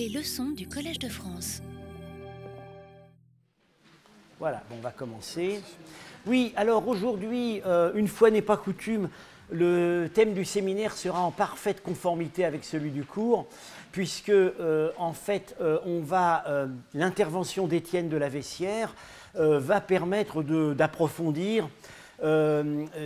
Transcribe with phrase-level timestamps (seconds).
[0.00, 1.60] Les leçons du Collège de France.
[4.38, 5.60] Voilà, on va commencer.
[6.26, 9.10] Oui, alors aujourd'hui, euh, une fois n'est pas coutume,
[9.52, 13.46] le thème du séminaire sera en parfaite conformité avec celui du cours,
[13.92, 16.46] puisque euh, en fait, euh, on va
[16.94, 18.94] l'intervention d'Étienne de la Vessière
[19.34, 20.42] va permettre
[20.72, 21.68] d'approfondir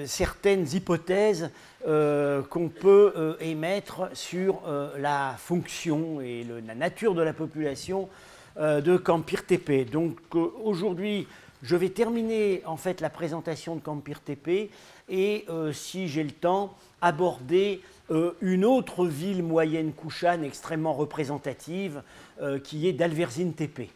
[0.06, 1.50] certaines hypothèses
[1.84, 4.62] qu'on peut émettre sur
[4.98, 8.08] la fonction et la nature de la population
[8.58, 9.84] de Campir TP.
[9.90, 11.26] Donc aujourd'hui,
[11.64, 14.70] je vais terminer en fait la présentation de Campir TP
[15.08, 22.02] et, euh, si j'ai le temps, aborder euh, une autre ville moyenne couchane extrêmement représentative
[22.42, 23.88] euh, qui est d'Alverzine TP.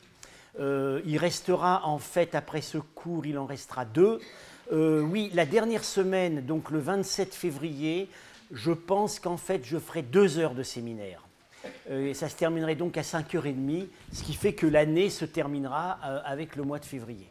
[0.59, 4.19] il restera en fait, après ce cours, il en restera deux.
[4.71, 8.09] Oui, la dernière semaine, donc le 27 février,
[8.53, 11.23] je pense qu'en fait, je ferai deux heures de séminaire.
[11.91, 15.93] Et ça se terminerait donc à 5h30, ce qui fait que l'année se terminera
[16.25, 17.27] avec le mois de février.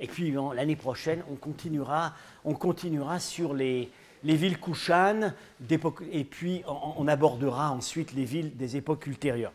[0.00, 2.14] Et puis l'année prochaine, on continuera,
[2.44, 3.90] on continuera sur les,
[4.24, 5.34] les villes couchanes,
[5.70, 9.52] et puis on, abordera ensuite les villes des époques ultérieures.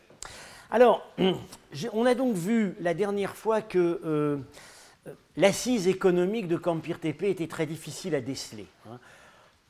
[0.71, 1.07] Alors,
[1.93, 4.37] on a donc vu la dernière fois que euh,
[5.37, 8.67] l'assise économique de Campir TP était très difficile à déceler.
[8.89, 8.99] Hein.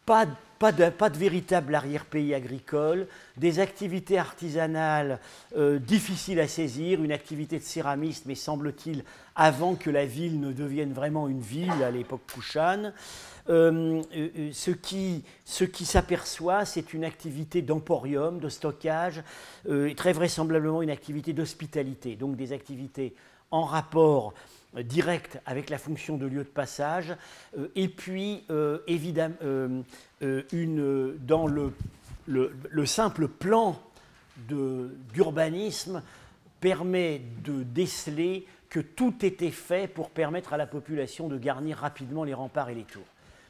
[0.05, 5.19] Pas, de, véritable arrière-pays agricole, des activités artisanales
[5.55, 9.05] euh, difficiles à saisir, une activité de céramiste, mais semble-t-il
[9.35, 12.93] avant que la ville ne devienne vraiment une ville à l'époque Pouchane.
[13.49, 19.21] Euh, euh, ce qui, ce qui s'aperçoit, c'est une activité d'emporium, de stockage,
[19.69, 23.15] et très vraisemblablement une activité d'hospitalité, donc des activités
[23.53, 24.33] en rapport
[24.75, 27.15] euh, direct avec la fonction de lieu de passage,
[27.57, 29.35] euh, et puis euh, évidemment
[30.51, 31.73] une, dans le,
[32.25, 33.79] le, simple plan
[35.13, 36.01] d'urbanisme
[36.59, 42.23] permet de déceler que tout était fait pour permettre à la population de garnir rapidement
[42.23, 43.03] les remparts et les tours,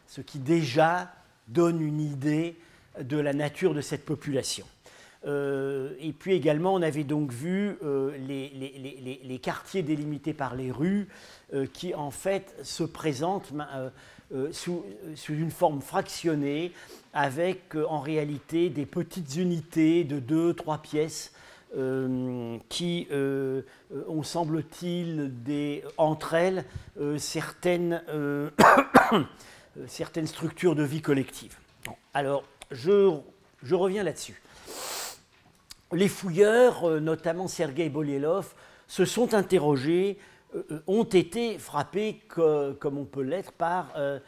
[0.08, 1.14] ce qui déjà
[1.48, 2.58] donne une idée
[3.00, 4.66] de la nature de cette population.
[5.26, 11.08] Euh, et puis également, on avait donc vu euh, les, quartiers délimités par les rues
[11.54, 13.52] euh, qui en fait se présentent
[14.52, 14.84] sous,
[15.30, 16.72] une forme fractionnée
[17.14, 21.34] avec en réalité des petites unités de deux, trois pièces
[22.70, 25.32] qui ont, semble-t-il,
[25.98, 26.66] entre elles
[27.18, 28.02] certaines,
[29.88, 31.58] certaines structures de vie collective.
[32.14, 33.12] Alors, je,
[33.64, 34.43] je reviens là-dessus
[35.94, 38.54] les fouilleurs, euh, notamment Sergei Bolielov,
[38.88, 40.18] se sont interrogés,
[40.56, 44.20] euh, euh, ont été frappés, comme on peut l'être, par un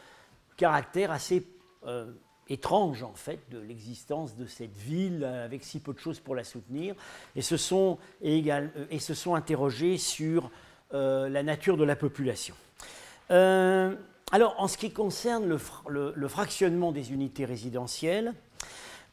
[0.58, 1.46] caractère assez
[2.48, 6.44] étrange en fait de l'existence de cette ville avec si peu de choses pour la
[6.44, 6.96] soutenir
[7.36, 8.00] et se sont,
[9.36, 10.50] interrogés sur
[10.92, 12.56] la nature de la population.
[13.30, 15.46] alors en ce qui concerne
[15.88, 18.34] le, fractionnement des unités résidentielles,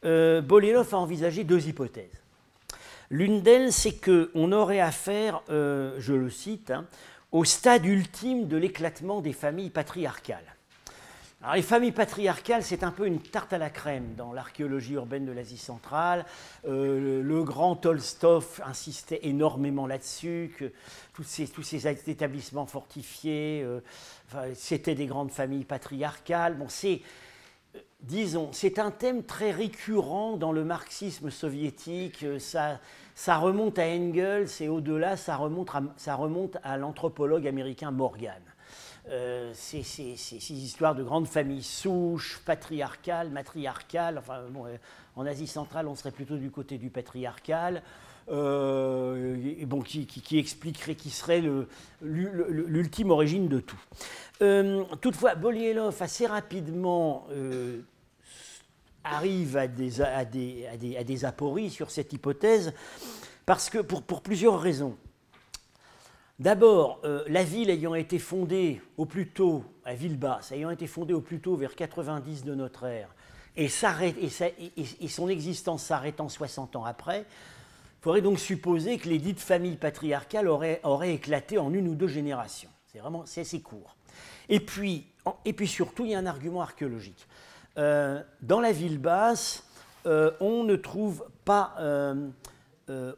[0.01, 2.22] Bolielov a envisagé deux hypothèses.
[3.13, 6.87] L'une d'elles, c'est qu'on aurait affaire, euh, je le cite, hein,
[7.31, 10.55] au stade ultime de l'éclatement des familles patriarcales.
[11.43, 15.25] Alors, les familles patriarcales, c'est un peu une tarte à la crème dans l'archéologie urbaine
[15.25, 16.25] de l'Asie centrale.
[16.67, 20.71] Euh, le grand Tolstov insistait énormément là-dessus, que
[21.13, 23.79] tous ces, établissements fortifiés, euh,
[24.55, 26.57] c'était des grandes familles patriarcales.
[26.57, 27.03] Bon, c'est
[28.03, 32.25] disons, c'est un thème très récurrent dans le marxisme soviétique.
[32.39, 32.79] Ça,
[33.15, 38.41] ça remonte à Engels et au-delà, ça remonte à, l'anthropologue américain Morgan.
[39.09, 39.81] Euh, ces,
[40.49, 44.17] histoires de grandes familles souches, patriarcales, matriarcales.
[44.17, 44.77] Enfin, euh,
[45.15, 47.83] en Asie centrale, on serait plutôt du côté du patriarcal.
[48.31, 50.07] Euh, bon, qui,
[50.39, 51.43] expliquerait, qui serait
[52.01, 53.81] l'ultime origine de tout.
[54.41, 57.27] Euh, toutefois, Bolielov assez rapidement
[59.03, 62.73] arrive à des, apories sur cette hypothèse,
[63.45, 64.95] parce que pour, plusieurs raisons.
[66.39, 71.13] D'abord, euh, la ville ayant été fondée au plus tôt, à Villebasse, ayant été fondée
[71.13, 73.13] au plus tôt vers 90 de notre ère,
[73.55, 79.77] et, son existence s'arrêtant 60 ans après, il faudrait donc supposer que les dites familles
[79.77, 82.69] patriarcales auraient, éclaté en une ou deux générations.
[82.91, 83.95] C'est vraiment assez court.
[84.49, 85.05] Et puis
[85.67, 87.27] surtout, il y a un argument archéologique.
[87.77, 89.63] Euh, dans la ville basse,
[90.05, 92.29] euh, on ne trouve pas, euh,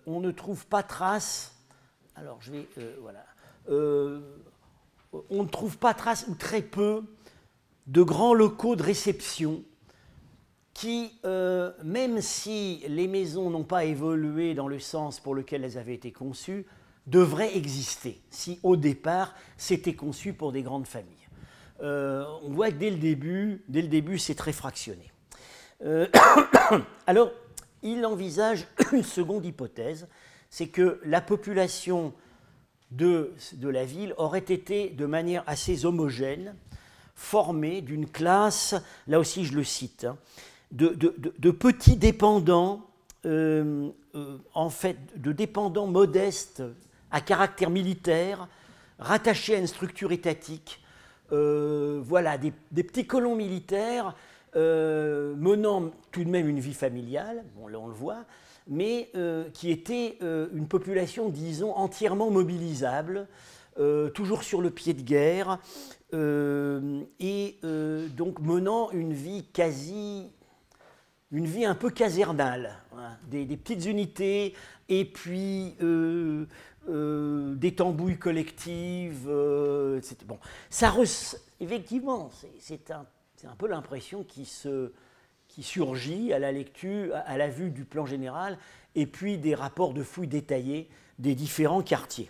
[0.05, 1.53] on ne trouve pas trace.
[2.15, 2.67] Alors je vais,
[3.01, 3.25] voilà.
[5.29, 7.03] on ne trouve pas trace ou très peu
[7.87, 9.63] de grands locaux de réception
[10.73, 11.11] qui,
[11.83, 16.13] même si les maisons n'ont pas évolué dans le sens pour lequel elles avaient été
[16.13, 16.65] conçues,
[17.05, 21.24] devraient exister, si au départ c'était conçu pour des grandes familles.
[21.81, 25.11] On voit que dès le début, dès le début, c'est très fractionné.
[27.07, 27.31] alors,
[27.83, 30.07] il envisage une seconde hypothèse,
[30.49, 32.13] c'est que la population
[32.91, 36.55] de, la ville aurait été de manière assez homogène,
[37.15, 38.75] formée d'une classe,
[39.07, 40.17] là aussi je le cite, hein,
[40.71, 42.89] de, petits dépendants,
[43.25, 46.63] euh, euh, en fait, de dépendants modestes
[47.11, 48.47] à caractère militaire,
[48.99, 50.81] rattachés à une structure étatique,
[51.31, 52.51] euh, voilà, des,
[52.83, 54.15] petits colons militaires
[54.55, 58.25] menant tout de même une vie familiale, bon, là on le voit,
[58.67, 63.27] mais euh, qui était euh, une population, disons, entièrement mobilisable,
[63.79, 65.59] euh, toujours sur le pied de guerre,
[67.19, 67.57] et
[68.15, 70.31] donc menant une vie quasi,
[71.31, 74.53] une vie un peu casernale, hein, des, petites unités,
[74.89, 75.75] et puis
[76.87, 79.27] des tambouilles collectives,
[80.25, 80.39] Bon,
[80.69, 80.93] ça
[81.59, 82.29] effectivement,
[82.59, 83.05] c'est un,
[83.57, 88.57] peu l'impression qui surgit à la lecture, à la vue du plan général,
[88.95, 90.89] et puis des rapports de fouilles détaillés
[91.19, 92.29] des différents quartiers.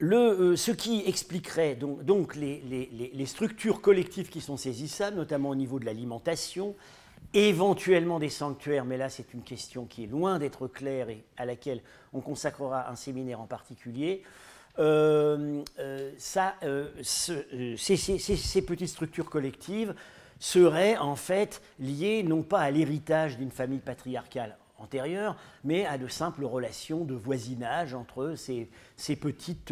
[0.00, 5.80] Euh, euh, ce qui expliquerait donc, les, structures collectives qui sont saisissables, notamment au niveau
[5.80, 6.76] de l'alimentation,
[7.34, 11.44] éventuellement des sanctuaires, mais là c'est une question qui est loin d'être claire et à
[11.44, 14.22] laquelle on consacrera un séminaire en particulier.
[14.78, 15.64] Euh,
[16.16, 16.54] ça,
[17.02, 19.94] ces, petites structures collectives
[20.38, 26.08] serait en fait lié non pas à l'héritage d'une famille patriarcale antérieure, mais à de
[26.08, 28.68] simples relations de voisinage entre ces,
[29.16, 29.70] petites,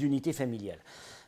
[0.00, 0.80] unités familiales.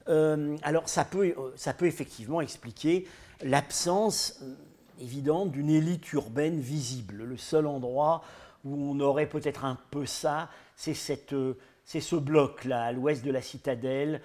[0.09, 3.07] Euh, alors ça peut, ça peut, effectivement expliquer
[3.43, 4.55] l'absence euh,
[5.01, 7.25] évidente d'une élite urbaine visible.
[7.25, 8.23] Le seul endroit
[8.65, 14.23] où on aurait peut-être un peu ça, c'est ce bloc-là, à l'ouest de la citadelle.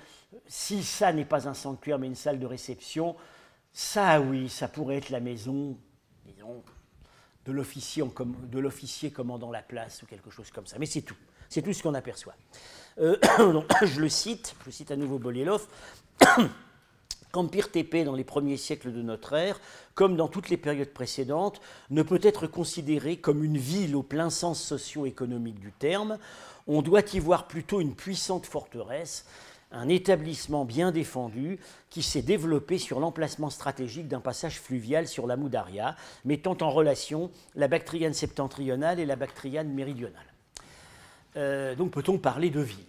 [0.47, 3.15] Si ça n'est pas un sanctuaire mais une salle de réception,
[3.71, 5.77] ça, oui, ça pourrait être la maison,
[6.25, 6.63] disons,
[7.45, 10.77] de l'officier commandant la place ou quelque chose comme ça.
[10.79, 11.17] Mais c'est tout.
[11.49, 12.35] C'est tout ce qu'on aperçoit.
[12.99, 13.17] Euh,
[13.83, 15.67] je le cite, je cite à nouveau Bolelov.
[17.31, 19.59] Qu'Empire TP, dans les premiers siècles de notre ère,
[19.95, 24.29] comme dans toutes les périodes précédentes, ne peut être considéré comme une ville au plein
[24.29, 26.19] sens socio-économique du terme.
[26.67, 29.25] On doit y voir plutôt une puissante forteresse
[29.73, 31.59] un établissement bien défendu
[31.89, 37.31] qui s'est développé sur l'emplacement stratégique d'un passage fluvial sur la Moudaria, mettant en relation
[37.55, 40.33] la Bactriane septentrionale et la Bactriane méridionale.
[41.35, 42.85] Euh, donc peut-on parler de ville?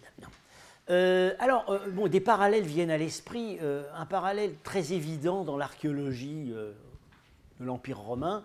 [0.90, 3.58] Euh, alors, euh, des parallèles viennent à l'esprit.
[3.96, 8.44] un parallèle très évident dans l'archéologie de l'Empire romain,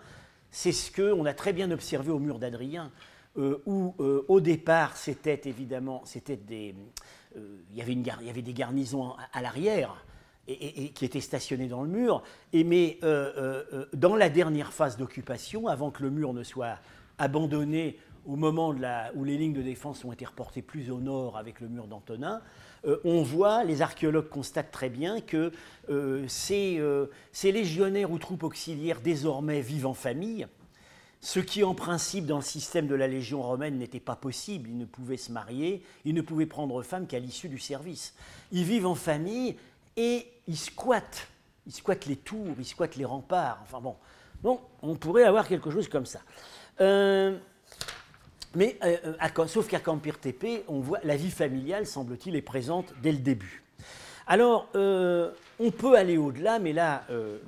[0.52, 2.92] c'est ce qu'on a très bien observé au mur d'Adrien,
[3.36, 6.04] où au départ, c'était évidemment
[6.48, 6.76] des,
[7.72, 10.06] il, y avait une, y avait des garnisons à, l'arrière
[10.48, 12.24] et, qui étaient stationnées dans le mur.
[12.54, 16.78] Et mais euh, euh, dans la dernière phase d'occupation, avant que le mur ne soit
[17.18, 21.00] abandonné au moment de la, où les lignes de défense ont été reportées plus au
[21.00, 22.42] nord avec le mur d'Antonin,
[23.04, 25.52] on voit, les archéologues constatent très bien que
[26.28, 26.82] ces,
[27.32, 30.48] ces, légionnaires ou troupes auxiliaires désormais vivent en famille,
[31.22, 34.70] ce qui en principe dans le système de la Légion romaine n'était pas possible.
[34.70, 38.14] Ils ne pouvaient se marier, ils ne pouvaient prendre femme qu'à l'issue du service.
[38.52, 39.58] Ils vivent en famille
[39.98, 41.28] et ils squattent.
[41.68, 43.60] Ils squattent les tours, ils squattent les remparts.
[43.64, 43.96] Enfin bon,
[44.42, 46.22] bon on pourrait avoir quelque chose comme ça.
[46.80, 47.38] Euh,
[48.56, 53.12] mais euh, sauf qu'à Campire TP, on voit la vie familiale, semble-t-il, est présente dès
[53.12, 53.62] le début.
[54.26, 57.04] Alors, euh, on peut aller au-delà, mais là,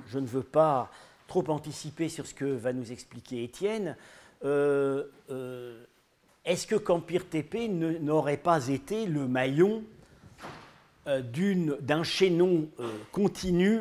[0.08, 0.90] je ne veux pas
[1.32, 3.96] trop anticiper sur ce que va nous expliquer Étienne,
[4.44, 5.82] euh, euh,
[6.44, 9.82] est-ce que Campire TP n'aurait pas été le maillon
[11.06, 11.22] euh,
[11.80, 12.68] d'un chaînon
[13.12, 13.80] continu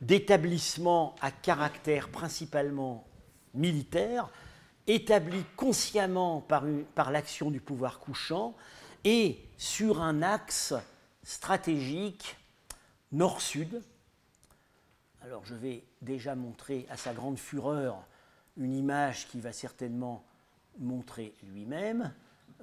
[0.00, 3.06] d'établissements à caractère principalement
[3.52, 4.30] militaire,
[4.86, 8.56] établi consciemment par, par l'action du pouvoir couchant
[9.04, 10.72] et sur un axe
[11.22, 12.38] stratégique
[13.12, 13.82] nord-sud,
[15.26, 17.96] alors je vais déjà montrer à sa grande fureur
[18.56, 20.24] une image qui va certainement
[20.78, 22.12] montrer lui-même.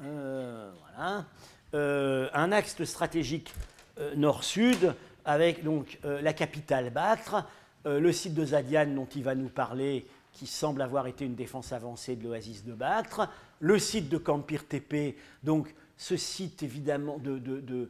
[0.01, 1.25] Euh, voilà.
[1.73, 3.53] Euh, un axe stratégique
[3.99, 7.45] euh, nord-sud avec donc la capitale Bactre,
[7.85, 11.71] le site de Zadiane dont il va nous parler qui semble avoir été une défense
[11.71, 13.29] avancée de l'oasis de Bactre,
[13.61, 17.89] le site de Campir TP, donc ce site évidemment de, de, de,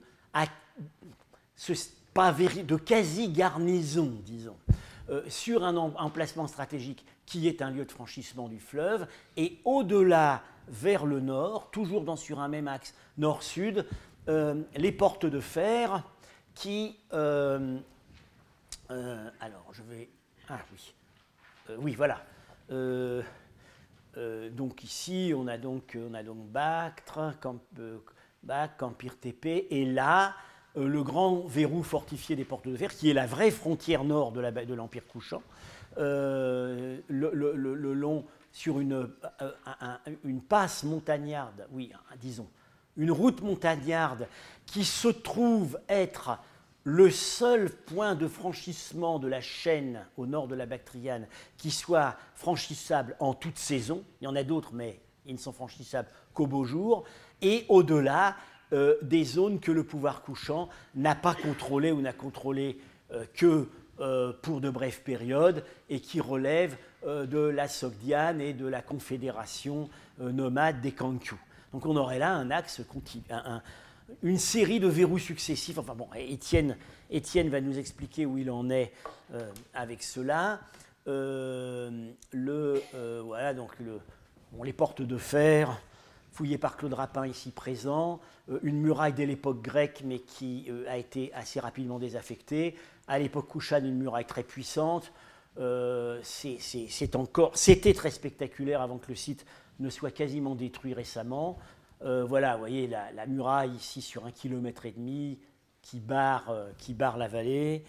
[2.16, 4.58] de quasi-garnison, disons,
[5.28, 11.06] sur un emplacement stratégique qui est un lieu de franchissement du fleuve, et au-delà, vers
[11.06, 13.86] le nord, toujours sur un même axe nord-sud,
[14.28, 16.04] les portes de fer
[16.54, 16.98] qui...
[17.12, 17.74] alors,
[19.72, 20.10] je vais...
[20.50, 20.94] Ah oui.
[21.80, 22.22] oui, voilà.
[24.52, 27.60] donc ici, on a donc, on a donc Bactre, Camp,
[28.78, 30.36] Campire TP, et là,
[30.78, 34.32] euh, le grand verrou fortifié des portes de fer, qui est la vraie frontière nord
[34.32, 35.44] de l'Empire couchant,
[35.98, 39.10] euh, le, long sur une,
[39.42, 42.48] euh, une passe montagnarde, oui, disons,
[42.98, 44.28] une route montagnarde
[44.66, 46.40] qui se trouve être
[46.84, 51.28] le seul point de franchissement de la chaîne au nord de la Bactriane
[51.58, 54.04] qui soit franchissable en toute saison.
[54.22, 57.06] Il y en a d'autres, mais ils ne sont franchissables qu'au beau jour.
[57.42, 58.36] Et au-delà,
[58.74, 62.80] euh, des zones que le pouvoir couchant n'a pas contrôlées ou n'a contrôlées
[63.12, 63.68] euh, que
[64.00, 66.76] euh, pour de brèves périodes et qui relèvent
[67.06, 69.90] de la Sogdiane et de la confédération
[70.20, 71.36] nomade des Kanku.
[71.74, 72.82] Donc on aurait là un axe,
[74.22, 75.78] une série de verrous successifs.
[75.78, 76.78] Enfin bon, Étienne,
[77.50, 78.94] va nous expliquer où il en est
[79.74, 80.62] avec cela.
[81.06, 82.82] le,
[83.22, 84.00] voilà, donc le,
[84.64, 85.82] les portes de fer,
[86.34, 90.84] fouillées par Claude Rapin ici présent, euh, une muraille dès l'époque grecque, mais qui euh,
[90.90, 92.76] a été assez rapidement désaffectée.
[93.08, 95.14] À l'époque Kouchan, une muraille très puissante.
[95.60, 99.46] Euh, c'est encore, c'était très spectaculaire avant que le site
[99.80, 101.58] ne soit quasiment détruit récemment.
[102.02, 105.40] voilà, vous voyez la, muraille ici sur un kilomètre et demi
[105.82, 107.84] qui barre, qui barre la vallée.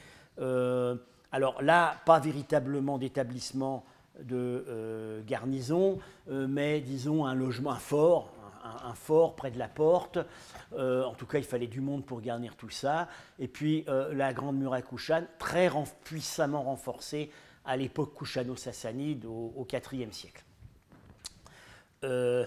[1.33, 3.85] alors là, pas véritablement d'établissement
[4.21, 5.99] de garnison,
[6.29, 8.34] mais disons un logement, un fort,
[8.65, 10.19] un, fort près de la porte.
[10.73, 13.09] Euh, en tout cas, il fallait du monde pour garnir tout ça.
[13.39, 15.71] Et puis euh, la grande muraille Kouchan, très
[16.03, 17.31] puissamment renforcée
[17.65, 20.45] à l'époque kouchano-sassanide au, IVe siècle.
[22.05, 22.47] Euh,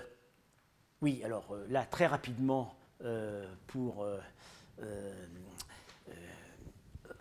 [1.02, 2.74] oui, alors là, très rapidement,
[3.68, 4.08] pour,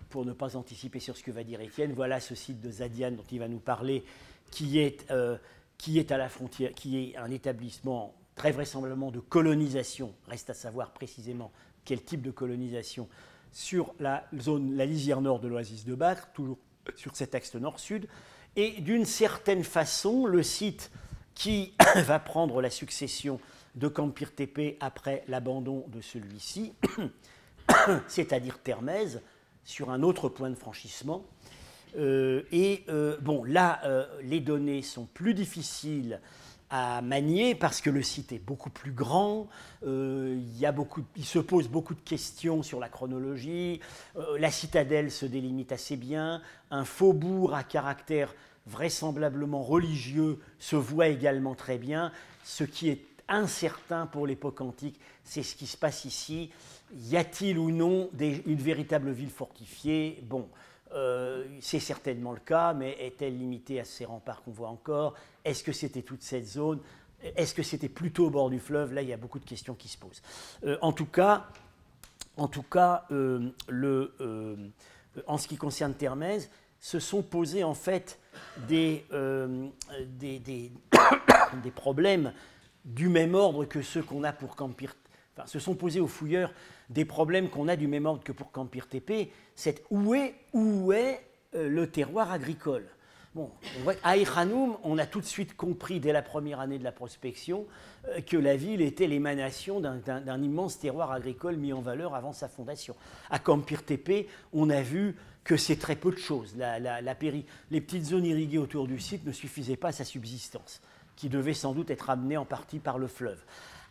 [0.08, 3.10] pour ne pas anticiper sur ce que va dire Étienne, voilà ce site de Zadian
[3.10, 4.02] dont il va nous parler,
[4.50, 5.06] qui est,
[5.76, 10.55] qui est à la frontière, qui est un établissement très vraisemblablement de colonisation, reste à
[10.55, 11.50] savoir précisément
[11.85, 13.09] quel type de colonisation,
[13.50, 16.59] sur la zone, la lisière nord de l'oasis de Bacre, toujours
[16.95, 18.07] sur cet axe nord-sud,
[18.55, 20.90] et d'une certaine façon, le site
[21.35, 23.40] qui va prendre la succession
[23.75, 26.75] de Campir Tepe après l'abandon de celui-ci,
[28.09, 29.23] c'est-à-dire Termèse,
[29.64, 31.25] sur un autre point de franchissement.
[31.97, 36.21] Euh, et euh, bon, là, euh, les données sont plus difficiles
[36.70, 39.49] à manier parce que le site est beaucoup plus grand,
[39.87, 43.80] euh, il, y a beaucoup, il se pose beaucoup de questions sur la chronologie,
[44.16, 48.35] euh, la citadelle se délimite assez bien, un faubourg à caractère
[48.66, 52.11] vraisemblablement religieux se voit également très bien,
[52.42, 56.50] ce qui est incertain pour l'époque antique, c'est ce qui se passe ici.
[56.94, 60.23] Y a-t-il ou non une véritable ville fortifiée?
[60.25, 60.49] Bon,
[60.93, 65.14] euh, c'est certainement le cas, mais est-elle limitée à ces remparts qu'on voit encore?
[65.45, 66.81] Est-ce que c'était toute cette zone?
[67.23, 68.93] Est-ce que c'était plutôt au bord du fleuve?
[68.93, 70.23] Là, il y a beaucoup de questions qui se posent.
[70.64, 71.49] Euh, en tout cas,
[72.38, 73.50] euh,
[75.26, 78.21] en ce qui concerne Termèse, se sont posés en fait
[78.69, 79.05] des,
[80.19, 80.71] des,
[81.75, 82.33] problèmes
[82.85, 84.95] du même ordre que ceux qu'on a pour Campir.
[85.45, 86.52] Se sont posés aux fouilleurs
[86.88, 90.35] des problèmes qu'on a du même ordre que pour Campir TP, c'est où est,
[91.55, 92.87] euh, le terroir agricole
[93.37, 93.50] Bon,
[94.02, 94.14] à
[94.83, 97.66] on a tout de suite compris dès la première année de la prospection
[98.09, 102.49] euh, que la ville était l'émanation d'un immense terroir agricole mis en valeur avant sa
[102.49, 102.97] fondation.
[103.28, 106.55] À Campir TP, on a vu que c'est très peu de choses.
[106.57, 110.81] La, les petites zones irriguées autour du site ne suffisaient pas à sa subsistance,
[111.14, 113.45] qui devait sans doute être amenée en partie par le fleuve.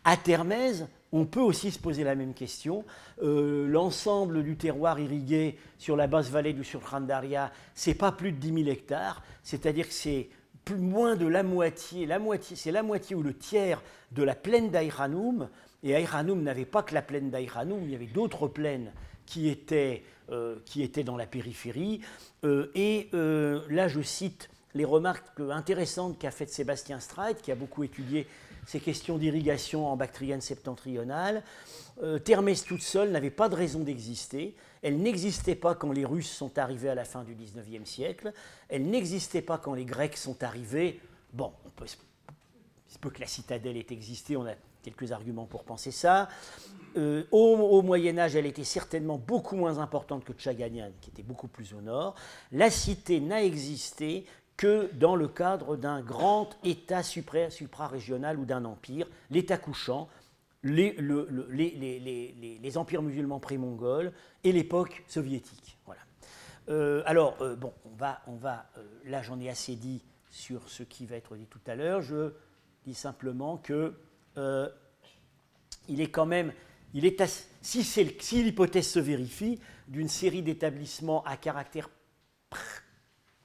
[0.08, 2.84] À Termèse, on peut aussi se poser la même question.
[3.24, 8.36] Euh, l'ensemble du terroir irrigué sur la basse vallée du Surkhandaria, c'est pas plus de
[8.36, 10.28] 10 000 hectares, c'est-à-dire que c'est
[10.78, 13.82] moins de la moitié, la moitié c'est la moitié ou le tiers
[14.12, 15.48] de la plaine d'Aïranoum.
[15.82, 18.92] Et Aïranoum n'avait pas que la plaine d'Aïranoum, il y avait d'autres plaines
[19.26, 22.00] qui étaient, euh, qui dans la périphérie.
[22.44, 27.82] Euh, et là, je cite les remarques intéressantes qu'a faites Sébastien Streit, qui a beaucoup
[27.82, 28.28] étudié
[28.66, 31.42] ces questions d'irrigation en Bactriane septentrionale.
[32.02, 34.54] Euh, Thermès toute seule n'avait pas de raison d'exister.
[34.82, 38.32] Elle n'existait pas quand les Russes sont arrivés à la fin du XIXe siècle.
[38.68, 41.00] Elle n'existait pas quand les Grecs sont arrivés.
[41.32, 41.86] Bon, on peut
[42.96, 46.30] il peut que la citadelle ait existé, on a quelques arguments pour penser ça.
[46.96, 51.48] Euh, au, Moyen Âge, elle était certainement beaucoup moins importante que Tchagagnan, qui était beaucoup
[51.48, 52.14] plus au nord.
[52.52, 54.24] La cité n'a existé
[54.56, 60.08] que dans le cadre d'un grand État supra-régional ou d'un empire, l'État couchant,
[60.62, 60.94] les,
[62.76, 64.12] empires musulmans pré-mongols
[64.44, 65.78] et l'époque soviétique.
[65.84, 66.00] Voilà.
[66.68, 68.66] Euh, alors, euh, bon, on va, on va
[69.04, 72.02] là j'en ai assez dit sur ce qui va être dit tout à l'heure.
[72.02, 72.32] Je
[72.84, 73.94] dis simplement que
[74.38, 74.68] euh,
[75.88, 76.52] il est quand même,
[76.94, 77.22] il est
[77.62, 81.88] si, si l'hypothèse se vérifie, d'une série d'établissements à caractère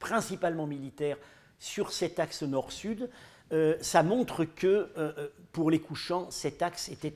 [0.02, 1.18] principalement militaire
[1.60, 3.10] sur cet axe nord-sud,
[3.54, 7.14] euh, ça montre que euh, pour les couchants, cet axe était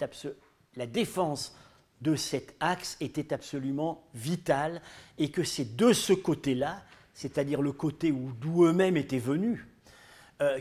[0.78, 1.58] la défense
[2.02, 4.82] de cet axe était absolument vitale
[5.18, 6.82] et que c'est de ce côté-là,
[7.14, 9.66] c'est-à-dire le côté d'où eux-mêmes étaient venus,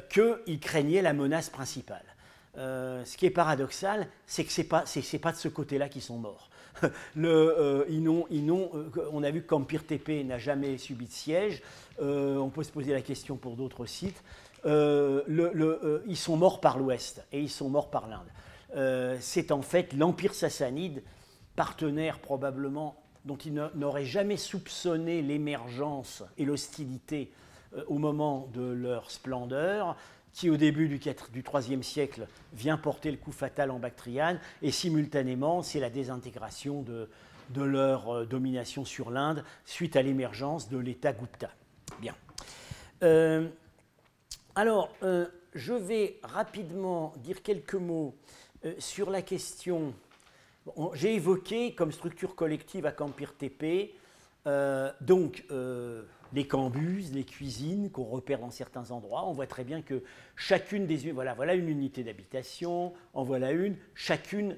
[0.09, 2.15] qu'ils craignaient la menace principale.
[2.57, 4.85] Euh, ce qui est paradoxal, c'est que ce n'est pas,
[5.23, 6.51] pas, de ce côté-là qu'ils sont morts.
[7.17, 11.63] Euh, euh, on a vu que TP n'a jamais subi de siège.
[12.01, 14.23] on peut se poser la question pour d'autres sites.
[14.65, 19.19] Ils sont morts par l'Ouest et ils sont morts par l'Inde.
[19.21, 21.03] c'est en fait l'Empire sassanide,
[21.57, 27.33] partenaire probablement dont ils n'auraient jamais soupçonné l'émergence et l'hostilité
[27.87, 29.97] au moment de leur splendeur,
[30.35, 34.41] qui au début du, 4, du 3e siècle vient porter le coup fatal en Bactriane,
[34.61, 37.09] et simultanément c'est la désintégration de,
[37.51, 41.51] de leur euh, domination sur l'Inde suite à l'émergence de l'État Gupta.
[42.01, 42.15] Bien.
[43.05, 43.49] Euh,
[44.57, 48.15] alors, euh, je vais rapidement dire quelques mots
[48.79, 49.93] sur la question.
[50.95, 53.95] J'ai évoqué comme structure collective à Campir TP,
[55.03, 55.45] donc
[56.35, 59.25] les cambuses, les cuisines qu'on repère dans certains endroits.
[59.27, 60.03] On voit très bien que
[60.37, 64.57] chacune des voilà, voilà une unité d'habitation, en voilà une, chacune,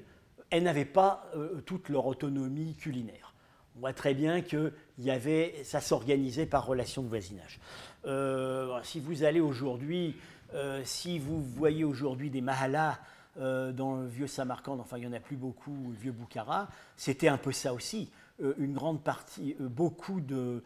[0.49, 3.33] elles n'avaient pas euh, toute leur autonomie culinaire.
[3.75, 7.59] On voit très bien que y avait, ça s'organisait par relation de voisinage.
[8.05, 10.15] Euh, si vous allez aujourd'hui,
[10.55, 12.99] euh, si vous voyez aujourd'hui des mahalas
[13.39, 17.27] dans le vieux Samarkand, enfin il n'y en a plus beaucoup, le vieux Boukhara, c'était
[17.27, 18.11] un peu ça aussi.
[18.39, 20.63] une grande partie, beaucoup de,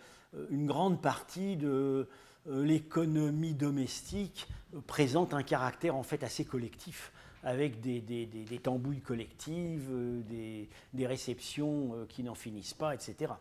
[0.50, 2.08] une grande partie de
[2.48, 7.12] euh, l'économie domestique euh, présente un caractère en fait assez collectif
[7.44, 9.89] avec des, des, tambouilles collectives,
[10.30, 13.34] des, réceptions qui n'en finissent pas, etc.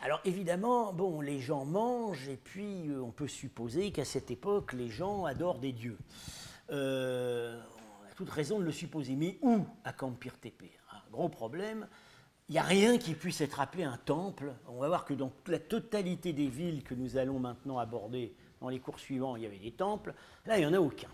[0.00, 4.90] alors évidemment, bon, les gens mangent et puis on peut supposer qu'à cette époque, les
[4.90, 5.98] gens adorent des dieux.
[6.68, 9.16] on a toute raison de le supposer.
[9.16, 10.79] Mais où à Campir Tepe
[11.10, 11.86] gros problème,
[12.48, 14.52] il n'y a rien qui puisse être appelé un temple.
[14.68, 18.68] On va voir que dans la totalité des villes que nous allons maintenant aborder dans
[18.68, 20.14] les cours suivants, il y avait des temples.
[20.46, 21.08] Là, il n'y en a aucun.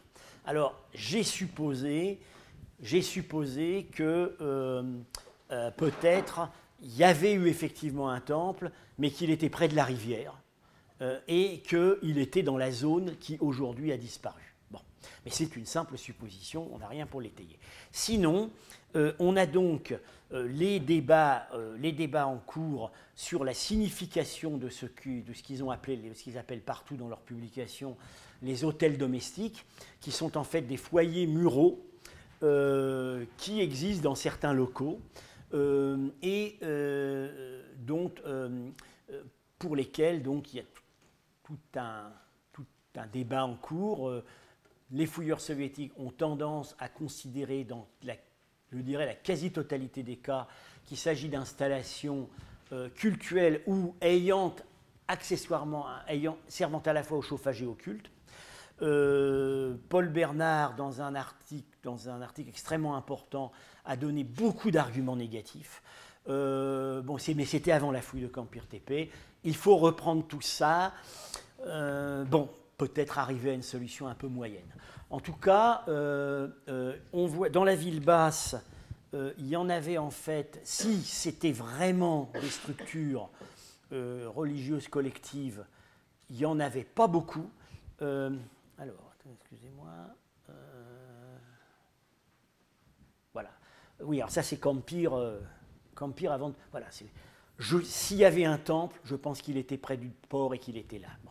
[0.46, 2.20] Alors, j'ai supposé,
[2.80, 4.82] que euh,
[5.50, 6.48] euh, peut-être
[6.82, 10.38] il y avait eu effectivement un temple, mais qu'il était près de la rivière
[11.00, 14.54] euh, et qu'il était dans la zone qui aujourd'hui a disparu.
[14.70, 14.80] Bon,
[15.24, 17.58] mais c'est une simple supposition, on n'a rien pour l'étayer.
[17.92, 18.50] Sinon,
[18.96, 19.94] euh, on a donc
[20.32, 26.62] euh, les, débats, euh, les débats en cours sur la signification de ce qu'ils appellent
[26.62, 27.96] partout dans leurs publications,
[28.42, 29.66] les hôtels domestiques,
[30.00, 31.82] qui sont en fait des foyers muraux
[33.38, 35.00] qui existent dans certains locaux
[35.54, 36.58] et
[39.58, 40.64] pour lesquels donc, il y a
[41.44, 42.12] tout un,
[42.52, 44.12] tout un débat en cours.
[44.90, 48.16] Les fouilleurs soviétiques ont tendance à considérer dans la
[48.72, 50.46] je dirais la quasi-totalité des cas,
[50.86, 52.28] qu'il s'agit d'installations
[52.72, 54.54] euh, cultuelles ou ayant
[55.08, 55.86] accessoirement,
[56.48, 58.10] servant à la fois au chauffage et au culte.
[58.82, 63.52] Euh, Paul Bernard, dans un, article, dans un article extrêmement important,
[63.84, 65.82] a donné beaucoup d'arguments négatifs.
[66.28, 69.10] Euh, bon, mais c'était avant la fouille de Campire TP.
[69.44, 70.92] Il faut reprendre tout ça.
[71.64, 72.48] bon,
[72.78, 74.72] peut-être arriver à une solution un peu moyenne.
[75.10, 78.56] En tout cas, euh, euh, on voit, dans la ville basse,
[79.14, 83.30] euh, il y en avait en fait, si c'était vraiment des structures
[83.92, 85.64] religieuses collectives,
[86.28, 87.48] il n'y en avait pas beaucoup.
[88.00, 89.88] alors, excusez-moi.
[93.32, 93.50] voilà.
[94.00, 95.12] Oui, alors ça c'est Campire,
[95.94, 96.52] Campire avant.
[96.72, 100.76] voilà, s'il y avait un temple, je pense qu'il était près du port et qu'il
[100.76, 101.08] était là.
[101.24, 101.30] Bon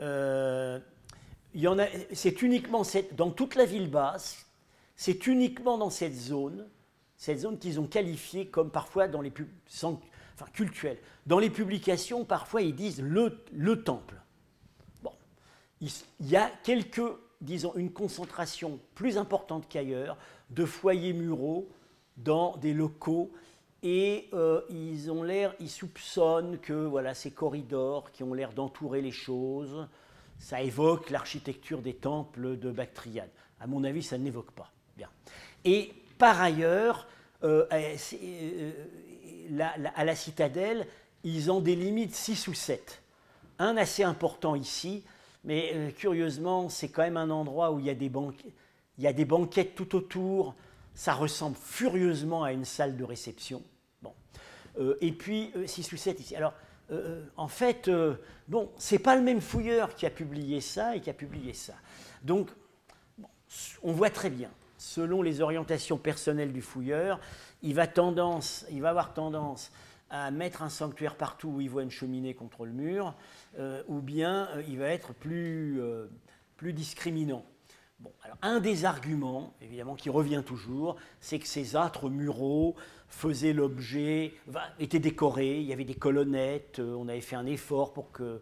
[0.00, 2.82] il a, c'est uniquement
[3.12, 4.46] dans toute la ville basse,
[4.96, 6.66] c'est uniquement dans cette zone,
[7.16, 9.32] cette zone qu'ils ont qualifiée comme parfois dans les
[9.70, 10.98] enfin cultuel.
[11.26, 14.16] Dans les publications, parfois, ils disent le, le temple.
[15.02, 15.12] Bon,
[15.80, 17.02] il, y a quelques,
[17.40, 20.16] disons, une concentration plus importante qu'ailleurs
[20.50, 21.68] de foyers muraux
[22.16, 23.32] dans des locaux
[23.82, 29.00] et euh, ils ont l'air, ils soupçonnent que voilà ces corridors qui ont l'air d'entourer
[29.00, 29.88] les choses,
[30.38, 33.28] ça évoque l'architecture des temples de Bactriane.
[33.58, 34.70] À mon avis, ça ne l'évoque pas.
[34.96, 35.08] Bien.
[35.64, 37.06] Et par ailleurs,
[37.42, 38.70] euh, euh,
[39.94, 40.86] à la citadelle,
[41.24, 43.02] ils en délimitent six ou sept.
[43.58, 45.04] Un assez important ici,
[45.44, 48.10] mais curieusement, c'est quand même un endroit où des,
[48.98, 50.54] il y a des banquettes tout autour.
[50.94, 53.62] Ça ressemble furieusement à une salle de réception.
[54.02, 54.12] Bon.
[54.78, 56.36] Euh, et puis, 6 ou 7 ici.
[56.36, 56.54] Alors,
[56.90, 57.90] euh, euh, en fait,
[58.48, 61.74] bon, c'est pas le même fouilleur qui a publié ça et qui a publié ça.
[62.22, 62.50] Donc,
[63.82, 67.20] on voit très bien, selon les orientations personnelles du fouilleur,
[67.62, 69.72] il va, tendance, il va avoir tendance
[70.08, 73.14] à mettre un sanctuaire partout où il voit une cheminée contre le mur,
[73.86, 75.80] ou bien il va être plus,
[76.56, 77.44] plus discriminant
[78.42, 82.74] un des arguments, évidemment, qui revient toujours, c'est que ces âtres muraux
[83.08, 84.34] faisaient l'objet,
[84.78, 88.40] étaient décorés, il y avait des colonnettes, euh, on avait fait un effort pour que.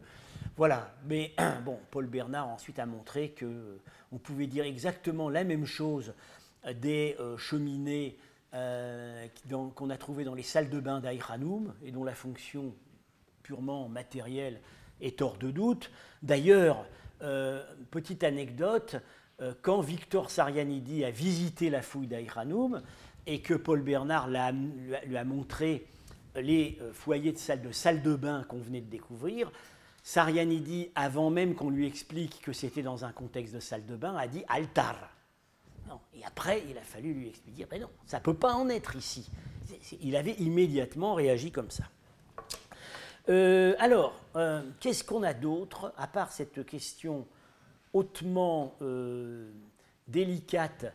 [0.56, 0.94] Voilà.
[1.06, 3.80] Mais bon, Paul Bernard ensuite a montré que euh,
[4.12, 6.14] on pouvait dire exactement la même chose
[6.80, 8.16] des euh, cheminées
[9.48, 12.74] qu'on a trouvées dans les salles de bain d'Aïranoum et dont la fonction
[13.42, 14.60] purement matérielle
[15.02, 15.90] est hors de doute.
[16.22, 16.86] D'ailleurs,
[17.90, 18.96] petite anecdote,
[19.62, 22.82] quand Victor Sarianidi a visité la fouille d'Aïranoum
[23.28, 25.86] et que Paul Bernard lui a montré
[26.34, 29.50] les euh, foyers de salle de, salle de bain qu'on venait de découvrir,
[30.02, 34.16] Sarianidi, avant même qu'on lui explique que c'était dans un contexte de salle de bain,
[34.16, 35.10] a dit altar.
[36.14, 38.96] Et après, il a fallu lui expliquer, mais non, ça ne peut pas en être
[38.96, 39.30] ici.
[40.00, 41.84] Il avait immédiatement réagi comme ça.
[43.28, 44.14] Euh, alors,
[44.80, 47.26] qu'est-ce qu'on a d'autre, à part cette question
[47.98, 49.50] hautement euh,
[50.06, 50.86] délicate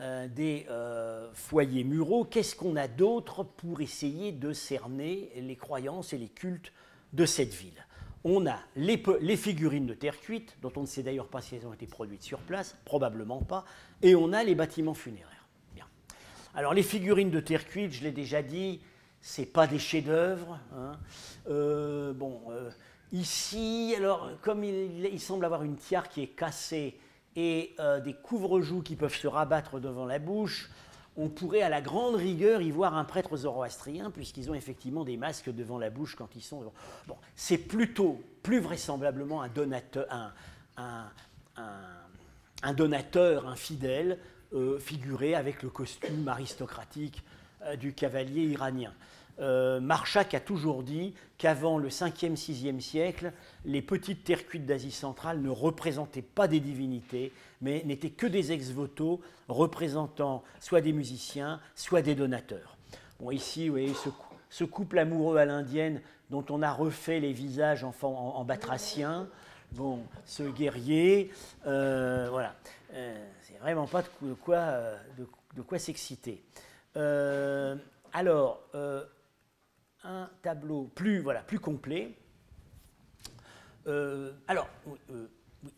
[0.00, 6.12] euh, des euh, foyers muraux, qu'est-ce qu'on a d'autre pour essayer de cerner les croyances
[6.12, 6.72] et les cultes
[7.12, 7.86] de cette ville?
[8.24, 11.66] On a les, figurines de terre cuite, dont on ne sait d'ailleurs pas si elles
[11.66, 13.64] ont été produites sur place, probablement pas,
[14.00, 15.48] et on a les bâtiments funéraires.
[15.74, 15.86] Bien.
[16.54, 18.80] Alors les figurines de terre cuite, je l'ai déjà dit,
[19.20, 20.60] c'est pas des chefs-d'œuvre.
[20.72, 20.92] Hein.
[22.14, 22.40] bon
[23.12, 26.98] Ici, alors, comme il, semble avoir une tiare qui est cassée
[27.36, 30.70] et euh, des couvre-joues qui peuvent se rabattre devant la bouche,
[31.16, 35.18] on pourrait à la grande rigueur y voir un prêtre zoroastrien, puisqu'ils ont effectivement des
[35.18, 36.72] masques devant la bouche quand ils sont.
[37.06, 40.06] Bon, c'est plutôt, plus vraisemblablement, un donateur,
[40.78, 41.10] un,
[43.46, 44.18] infidèle,
[44.54, 47.22] euh, figuré avec le costume aristocratique
[47.62, 48.92] euh, du cavalier iranien.
[49.42, 53.32] Euh, Marchak a toujours dit qu'avant le 5e, 6e siècle,
[53.64, 58.52] les petites terres cuites d'Asie centrale ne représentaient pas des divinités, mais n'étaient que des
[58.52, 62.76] ex-voto représentant soit des musiciens, soit des donateurs.
[63.18, 63.94] Bon, ici, vous voyez
[64.50, 66.00] ce, couple amoureux à l'indienne
[66.30, 69.28] dont on a refait les visages en, en, batracien.
[69.72, 71.32] Bon, ce guerrier,
[71.66, 72.54] euh, voilà,
[72.94, 74.74] euh, c'est vraiment pas de quoi,
[75.56, 76.44] de quoi s'exciter.
[76.94, 78.60] alors,
[80.04, 82.16] un tableau plus, voilà, plus complet.
[83.86, 84.68] Euh, alors,
[85.10, 85.26] euh,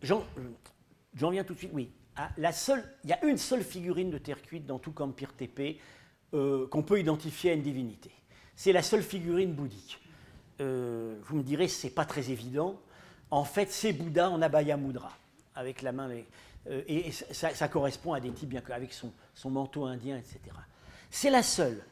[0.03, 1.91] j'en viens tout de suite, oui.
[2.17, 5.33] Ah, la seule, il y a une seule figurine de terre cuite dans tout Campire
[5.35, 5.81] TP
[6.33, 8.11] euh, qu'on peut identifier à une divinité.
[8.55, 10.01] C'est la seule figurine bouddhique.
[10.61, 12.81] vous me direz, c'est pas très évident.
[13.31, 15.11] En fait, c'est Bouddha en abaya mudra,
[15.57, 16.09] avec la main.
[16.69, 20.55] et ça, correspond à des types, bien qu'avec son, son manteau indien, etc.
[21.11, 21.83] C'est la seule.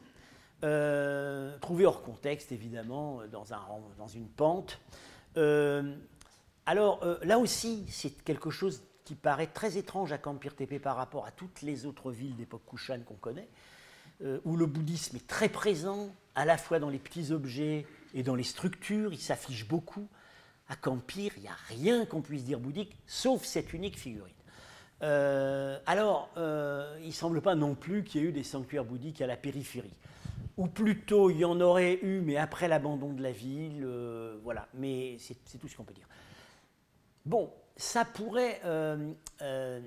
[0.63, 3.59] Euh, trouvé hors contexte, évidemment, dans, un,
[3.97, 4.79] dans une pente.
[5.35, 5.95] Euh,
[6.65, 10.95] alors, euh, là aussi, c'est quelque chose qui paraît très étrange à Kampir Tepe par
[10.95, 13.49] rapport à toutes les autres villes d'époque Kushan qu'on connaît,
[14.45, 18.35] où le bouddhisme est très présent, à la fois dans les petits objets et dans
[18.35, 20.07] les structures, il s'affiche beaucoup.
[20.69, 24.31] À Kampir, il n'y a rien qu'on puisse dire bouddhique, sauf cette unique figurine.
[25.01, 29.27] alors, il ne semble pas non plus qu'il y ait eu des sanctuaires bouddhiques à
[29.27, 29.91] la périphérie
[30.57, 34.67] ou plutôt il y en aurait eu, mais après l'abandon de la ville, euh, voilà,
[34.73, 36.07] mais c'est tout ce qu'on peut dire.
[37.25, 38.61] Bon, ça pourrait...
[38.65, 39.81] Euh, euh,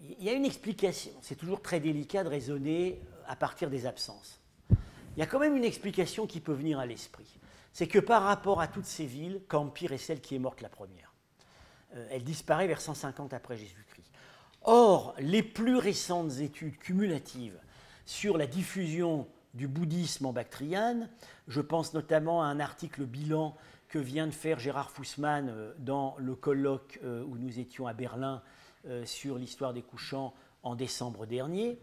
[0.00, 4.40] il y a une explication, c'est toujours très délicat de raisonner à partir des absences.
[4.70, 7.38] Il y a quand même une explication qui peut venir à l'esprit.
[7.74, 10.70] C'est que par rapport à toutes ces villes, Campire est celle qui est morte la
[10.70, 11.12] première.
[12.08, 14.10] elle disparaît vers 150 après Jésus-Christ.
[14.62, 17.60] Or, les plus récentes études cumulatives
[18.10, 21.08] sur la diffusion du bouddhisme en Bactriane.
[21.46, 23.56] Je pense notamment à un article bilan
[23.88, 27.92] que vient de faire Gérard Fussman euh, dans le colloque euh, où nous étions à
[27.92, 28.42] Berlin
[28.88, 31.78] euh, sur l'histoire des couchants en décembre dernier,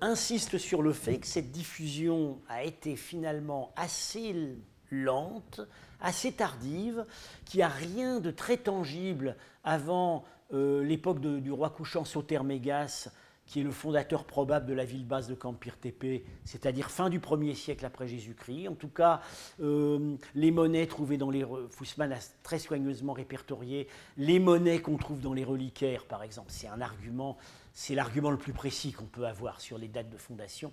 [0.00, 4.56] insiste sur le fait que cette diffusion a été finalement assez
[4.90, 5.60] lente,
[6.00, 7.04] assez tardive,
[7.44, 9.34] qu'il n'y a rien de très tangible
[9.64, 13.10] avant l'époque du roi couchant Sautermégas
[13.48, 17.18] qui est le fondateur probable de la ville basse de Campir Tepe, c'est-à-dire fin du
[17.18, 18.68] 1er siècle après Jésus-Christ.
[18.68, 19.22] En tout cas,
[19.60, 21.46] euh, les monnaies trouvées dans les...
[21.70, 26.48] Fussman a très soigneusement répertorié les monnaies qu'on trouve dans les reliquaires, par exemple.
[26.50, 27.38] C'est un argument,
[27.72, 30.70] c'est l'argument le plus précis qu'on peut avoir sur les dates de fondation.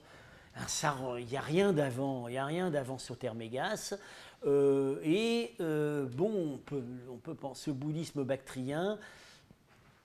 [1.18, 3.96] Il n'y a rien d'avant, il n'y a rien d'avant Sautermégas.
[4.46, 9.00] Euh, et euh, bon, on peut, on peut penser au bouddhisme bactrien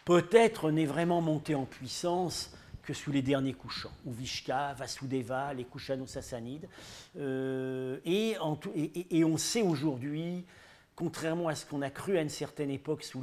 [0.04, 5.64] peut-être n'est vraiment monté en puissance que sous les derniers couchants, ou Vishka, Vasudeva, les
[5.64, 6.68] Kushano-Sassanides.
[7.18, 10.44] Euh, et, on sait aujourd'hui,
[10.96, 13.22] contrairement à ce qu'on a cru à une certaine époque sous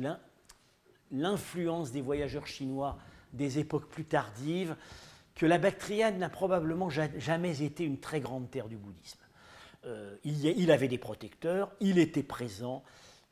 [1.12, 2.98] l'influence des voyageurs chinois
[3.34, 4.76] des époques plus tardives,
[5.36, 9.20] que la Bactriane n'a probablement jamais été une très grande terre du bouddhisme.
[9.86, 12.84] Euh, il, avait des protecteurs, il était présent,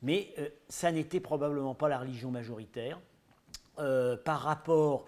[0.01, 2.99] mais euh, ça n'était probablement pas la religion majoritaire.
[3.77, 5.05] par rapport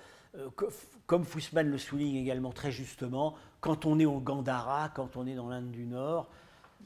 [1.06, 5.36] comme Fussman le souligne également très justement, quand on est au Gandhara, quand on est
[5.36, 6.30] dans l'Inde du Nord,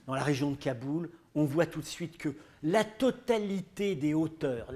[0.08, 2.30] dans la région de Kaboul, on voit tout de suite que
[2.64, 4.72] la totalité des hauteurs,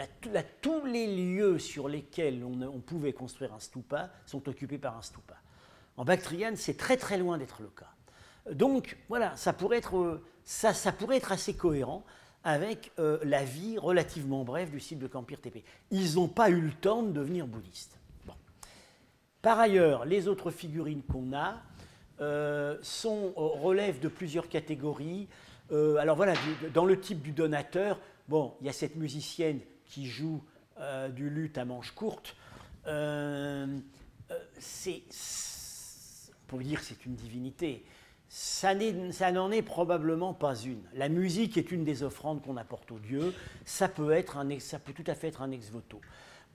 [0.61, 5.35] tous les lieux sur lesquels on, pouvait construire un stupa sont occupés par un stupa.
[5.97, 7.91] En Bactriane, c'est très très loin d'être le cas.
[8.51, 10.21] Donc voilà, ça pourrait être,
[11.11, 12.03] être assez cohérent
[12.43, 15.63] avec euh, la vie relativement brève du site de Kampir Tepe.
[15.91, 17.97] Ils n'ont pas eu le temps de devenir bouddhistes.
[19.45, 21.61] Par ailleurs, les autres figurines qu'on a
[22.19, 25.27] euh, euh, relèvent de plusieurs catégories.
[25.71, 26.33] Euh, alors voilà,
[26.73, 27.99] dans le type du donateur,
[28.31, 30.43] il y a cette musicienne qui joue
[31.13, 32.35] du luth à manches courtes.
[34.57, 35.03] c'est,
[36.47, 37.85] pour dire que c'est une divinité,
[38.27, 40.81] ça, n'en est probablement pas une.
[40.95, 43.31] La musique est une des offrandes qu'on apporte aux dieux.
[43.95, 44.23] Peut,
[44.57, 46.01] ça peut tout à fait être un ex voto.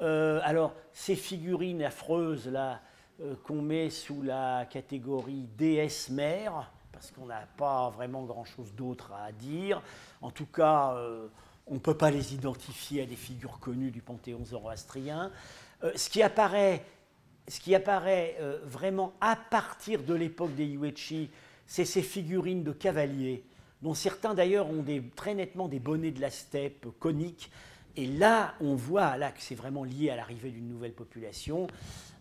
[0.02, 2.80] Euh, alors, ces figurines affreuses là,
[3.20, 9.12] euh, qu'on met sous la catégorie déesse mère, parce qu'on n'a pas vraiment grand-chose d'autre
[9.12, 9.82] à dire.
[10.22, 11.26] En tout cas, euh,
[11.66, 15.30] on ne peut pas les identifier à des figures connues du panthéon zoroastrien.
[15.94, 16.84] ce qui apparaît,
[17.48, 21.30] ce qui apparaît vraiment à partir de l'époque des Yuechi,
[21.66, 23.44] c'est ces figurines de cavaliers,
[23.82, 24.84] dont certains d'ailleurs ont
[25.14, 27.50] très nettement des bonnets de la steppe coniques,
[28.00, 31.66] et là, on voit que c'est vraiment lié à l'arrivée d'une nouvelle population.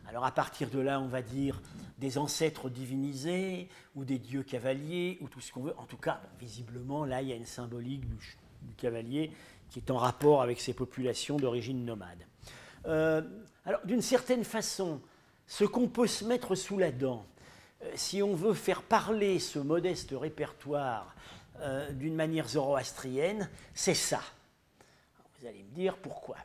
[0.09, 1.61] Alors à partir de là, on va dire
[1.99, 5.73] des ancêtres divinisés ou des dieux cavaliers ou tout ce qu'on veut.
[5.77, 8.17] En tout cas, visiblement, là, il y a une symbolique du,
[8.75, 9.31] cavalier
[9.69, 12.25] qui est en rapport avec ces populations d'origine nomade.
[12.85, 13.21] Euh,
[13.65, 14.99] alors d'une certaine façon,
[15.47, 17.25] ce qu'on peut se mettre sous la dent,
[17.83, 21.15] euh, si on veut faire parler ce modeste répertoire
[21.61, 24.19] euh, d'une manière zoroastrienne, c'est ça.
[25.39, 26.35] Vous allez me dire pourquoi.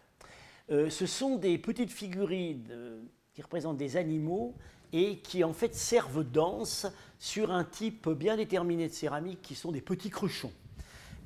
[0.70, 3.02] Euh, ce sont des petites figurines euh,
[3.32, 4.54] qui représentent des animaux
[4.92, 6.86] et qui en fait servent danse
[7.18, 10.52] sur un type bien déterminé de céramique qui sont des petits cruchons.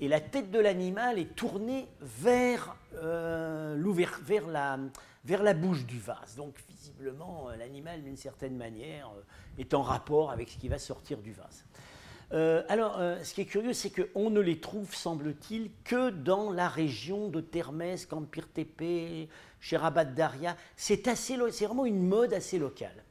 [0.01, 3.77] Et la tête de l'animal est tournée vers, euh,
[4.23, 4.79] vers, la,
[5.25, 6.37] vers la bouche du vase.
[6.37, 9.11] Donc visiblement, l'animal, d'une certaine manière,
[9.59, 11.67] est en rapport avec ce qui va sortir du vase.
[12.33, 16.53] Euh, alors, euh, ce qui est curieux, c'est qu'on ne les trouve, semble-t-il, que dans
[16.53, 19.29] la région de Termès, Campir Tepe,
[19.73, 20.57] Rabat Daria.
[20.77, 21.03] C'est
[21.65, 23.05] vraiment une mode assez locale.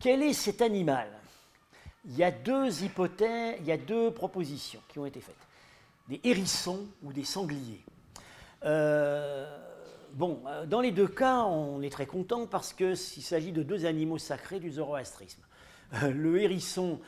[0.00, 1.08] Quel est cet animal?
[2.04, 5.34] Il y a deux hypothèses, il y a deux propositions qui ont été faites
[6.08, 7.84] des hérissons ou des sangliers.
[8.64, 9.46] Euh,
[10.12, 14.18] bon, dans les deux cas, on est très content parce qu'il s'agit de deux animaux
[14.18, 15.42] sacrés du zoroastrisme.
[16.02, 17.00] le hérisson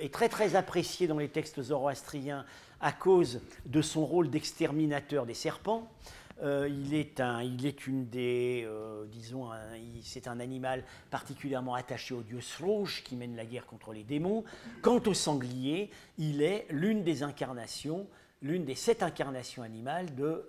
[0.00, 2.44] est très très apprécié dans les textes zoroastriens
[2.80, 5.90] à cause de son rôle d'exterminateur des serpents.
[6.42, 9.50] Euh, il, est un, il est une des, euh, disons,
[10.02, 14.44] c'est un animal particulièrement attaché au dieu Srouge qui mène la guerre contre les démons.
[14.82, 18.08] Quant au sanglier, il est l'une des incarnations,
[18.42, 20.48] l'une des sept incarnations animales de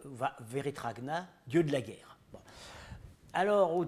[0.50, 2.18] Veretragna, dieu de la guerre.
[3.34, 3.86] Alors, au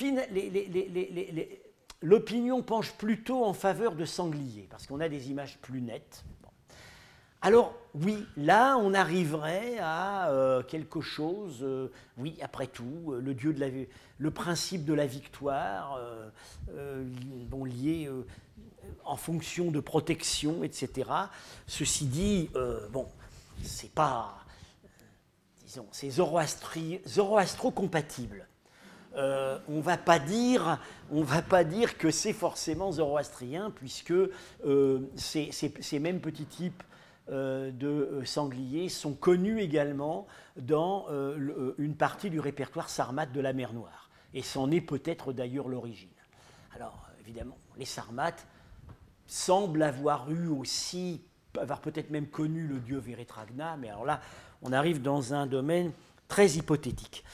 [0.00, 1.60] les, les,
[2.02, 6.24] l'opinion penche plutôt en faveur de sanglier, parce qu'on a des images plus nettes.
[7.40, 13.32] Alors oui, là on arriverait à euh, quelque chose, euh, oui, après tout, euh, le
[13.32, 13.68] dieu de la,
[14.18, 16.00] le principe de la victoire,
[17.48, 18.10] bon, lié,
[19.04, 21.08] en fonction de protection, etc.
[21.68, 22.50] Ceci dit,
[22.90, 23.06] bon,
[23.62, 24.44] c'est pas,
[25.64, 28.47] disons, c'est zoroastro-compatible.
[29.18, 30.78] Euh, on va pas dire,
[31.10, 36.84] va pas dire que c'est forcément zoroastrien, puisque euh, ces, mêmes petits types
[37.28, 41.06] euh, de sangliers sont connus également dans
[41.78, 44.08] une partie du répertoire sarmate de la mer Noire.
[44.34, 46.08] Et c'en est peut-être d'ailleurs l'origine.
[46.74, 48.46] Alors, évidemment, les sarmates
[49.26, 51.22] semblent avoir eu aussi,
[51.58, 54.20] avoir peut-être même connu le dieu Vérétragna, mais alors là,
[54.62, 55.90] on arrive dans un domaine
[56.28, 57.24] très hypothétique.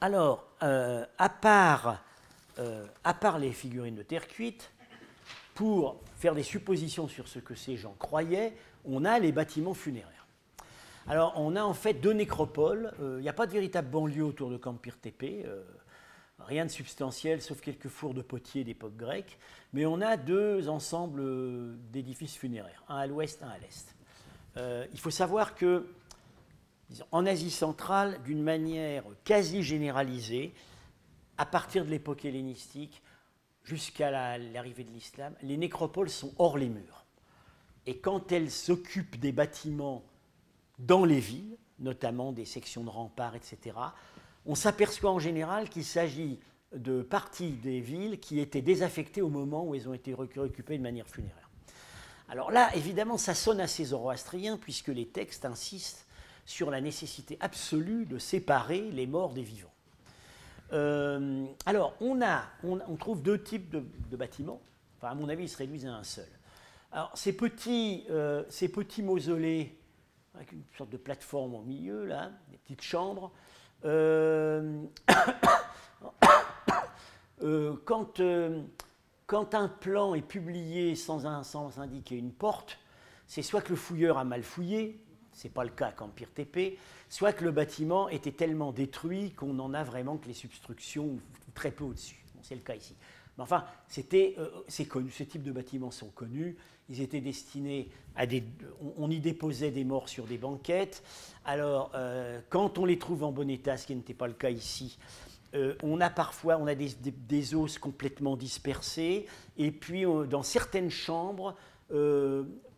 [0.00, 2.02] Alors, euh, à, part,
[2.58, 4.70] euh, à part les figurines de terre cuite,
[5.54, 8.54] pour faire des suppositions sur ce que ces gens croyaient,
[8.84, 10.26] on a les bâtiments funéraires.
[11.08, 12.92] Alors, on a en fait deux nécropoles.
[12.98, 15.46] Il euh, n'y a pas de véritable banlieue autour de Campir Tepe.
[16.40, 19.38] rien de substantiel, sauf quelques fours de potiers d'époque grecque.
[19.72, 21.22] Mais on a deux ensembles
[21.90, 23.94] d'édifices funéraires, un à l'ouest, un à l'est.
[24.92, 25.86] il faut savoir que
[27.10, 30.52] en Asie centrale, d'une manière quasi généralisée,
[31.38, 33.02] à partir de l'époque hellénistique
[33.64, 37.04] jusqu'à l'arrivée de l'islam, les nécropoles sont hors les murs.
[37.86, 40.04] Et quand elles s'occupent des bâtiments
[40.78, 43.76] dans les villes, notamment des sections de remparts, etc.,
[44.46, 46.38] on s'aperçoit en général qu'il s'agit
[46.74, 50.82] de parties des villes qui étaient désaffectées au moment où elles ont été récupérées de
[50.82, 51.50] manière funéraire.
[52.28, 56.05] Alors là, évidemment, ça sonne assez zoroastrien, puisque les textes insistent
[56.46, 59.72] sur la nécessité absolue de séparer les morts des vivants.
[60.72, 64.60] Euh, alors, on, a, on, trouve deux types de, bâtiments.
[64.96, 66.26] Enfin, à mon avis, ils se réduisent à un seul.
[66.92, 69.76] Alors, ces petits, euh, ces petits mausolées,
[70.34, 73.32] avec une sorte de plateforme au milieu, là, des petites chambres,
[73.84, 74.82] euh,
[77.84, 78.20] quand,
[79.26, 81.26] quand, un plan est publié sans,
[81.78, 82.78] indiquer une porte,
[83.26, 85.00] c'est soit que le fouilleur a mal fouillé,
[85.36, 89.32] ce n'est pas le cas à Empire TP, soit que le bâtiment était tellement détruit
[89.32, 91.18] qu'on n'en a vraiment que les substructions
[91.54, 92.24] très peu au-dessus.
[92.42, 92.96] c'est le cas ici.
[93.36, 96.56] Mais enfin, c'était, euh, c'est connu, ce type de bâtiments sont connus.
[96.88, 98.44] Ils étaient destinés à des.
[98.96, 101.02] On, y déposait des morts sur des banquettes.
[101.44, 104.50] Alors, euh, quand on les trouve en bon état, ce qui n'était pas le cas
[104.50, 104.96] ici,
[105.54, 109.26] euh, on a parfois on a des, des, os complètement dispersés.
[109.58, 111.56] Et puis, dans certaines chambres,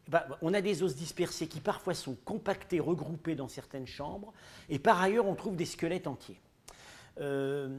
[0.08, 4.32] bah, on a des os dispersés qui parfois sont compactés, regroupés dans certaines chambres,
[4.68, 6.40] et par ailleurs on trouve des squelettes entiers.
[7.20, 7.78] Euh,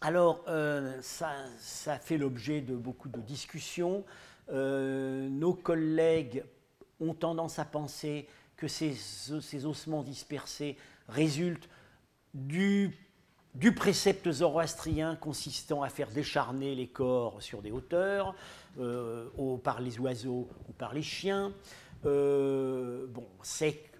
[0.00, 4.04] alors euh, ça, fait l'objet de beaucoup de discussions.
[4.50, 6.44] Euh, nos collègues
[6.98, 8.96] ont tendance à penser que ces,
[9.64, 10.76] ossements dispersés
[11.08, 11.68] résultent
[12.34, 12.96] du
[13.54, 18.36] du précepte zoroastrien consistant à faire décharner les corps sur des hauteurs,
[18.78, 19.26] euh,
[19.62, 21.52] par les oiseaux ou par les chiens.
[22.06, 23.26] Euh, bon,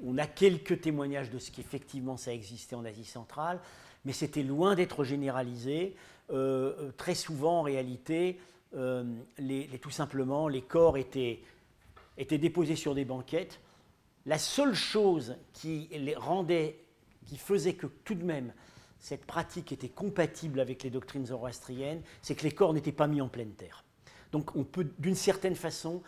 [0.05, 3.61] on a quelques témoignages de ce qu'effectivement ça existait en Asie centrale,
[4.05, 5.97] mais c'était loin d'être généralisé.
[6.31, 8.39] Euh, très souvent, en réalité,
[8.73, 11.41] tout simplement, les corps étaient,
[12.17, 13.61] étaient déposés sur des banquettes.
[14.27, 16.79] La seule chose qui les rendait,
[17.27, 18.53] qui faisait que tout de même
[19.01, 23.21] cette pratique était compatible avec les doctrines zoroastriennes, c'est que les corps n'étaient pas mis
[23.21, 23.83] en pleine terre.
[24.33, 26.03] Donc on peut, d'une certaine façon,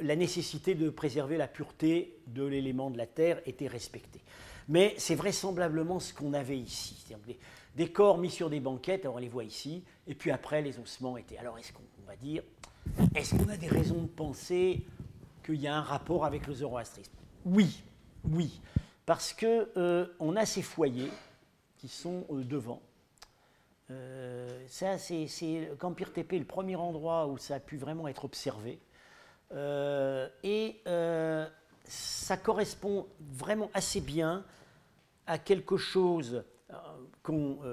[0.00, 4.20] la nécessité de préserver la pureté de l'élément de la terre était respectée.
[4.68, 7.04] Mais c'est vraisemblablement ce qu'on avait ici.
[7.26, 7.38] Des,
[7.76, 11.16] des, corps mis sur des banquettes, on les voit ici, et puis après les ossements
[11.16, 11.36] étaient.
[11.36, 12.42] Alors est-ce qu'on va dire,
[13.14, 14.84] est-ce qu'on a des raisons de penser
[15.44, 17.12] qu'il y a un rapport avec le zoroastrisme?
[17.44, 17.82] Oui,
[18.24, 18.60] oui,
[19.04, 20.06] parce que euh,
[20.36, 21.10] a ces foyers
[21.76, 22.80] qui sont euh, devant.
[23.90, 28.80] Euh, ça, c'est Campir TP, le premier endroit où ça a pu vraiment être observé.
[29.52, 30.80] Euh, et
[31.86, 34.44] ça correspond vraiment assez bien
[35.26, 36.44] à quelque chose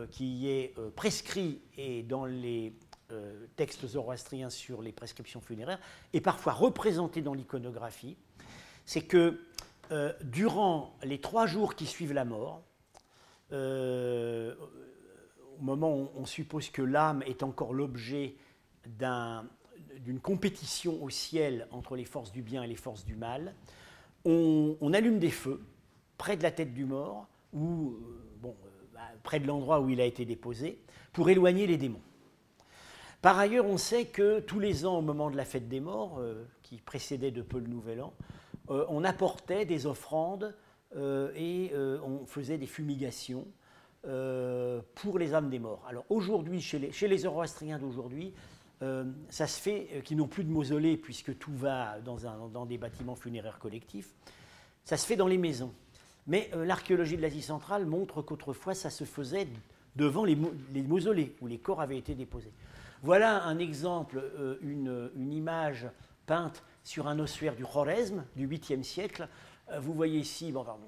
[0.09, 2.73] qui est prescrit et dans les
[3.55, 5.79] textes zoroastriens sur les prescriptions funéraires,
[6.13, 8.17] et parfois représenté dans l'iconographie.
[8.85, 9.39] C'est que
[10.23, 12.63] durant les trois jours qui suivent la mort,
[13.53, 14.55] euh,
[15.61, 18.35] au moment où on suppose que l'âme est encore l'objet
[18.87, 23.53] d'une compétition au ciel entre les forces du bien et les forces du mal,
[24.25, 25.61] on, allume des feux
[26.17, 27.93] près de la tête du mort, ou
[28.43, 28.51] euh, euh,
[28.93, 30.79] bah, près de l'endroit où il a été déposé,
[31.13, 32.01] pour éloigner les démons.
[33.21, 36.19] Par ailleurs, on sait que tous les ans, au moment de la fête des morts,
[36.63, 38.13] qui précédait de peu le Nouvel An,
[38.67, 40.55] on apportait des offrandes
[40.95, 43.47] euh, et euh, on faisait des fumigations
[44.07, 45.83] euh, pour les âmes des morts.
[45.87, 48.33] Alors aujourd'hui, chez les, chez zoroastriens d'aujourd'hui,
[49.29, 53.59] ça se fait, qui n'ont plus de mausolée puisque tout va dans, des bâtiments funéraires
[53.59, 54.15] collectifs,
[54.85, 55.71] ça se fait dans les maisons.
[56.25, 59.47] Mais l'archéologie de l'Asie centrale montre qu'autrefois ça se faisait
[59.95, 60.35] devant les,
[60.81, 62.53] mausolées où les corps avaient été déposés.
[63.03, 64.19] Voilà un exemple,
[64.63, 65.87] une, image
[66.25, 69.27] peinte sur un ossuaire du Khwarezm du 8e siècle.
[69.79, 70.87] vous voyez ici, bon, pardon,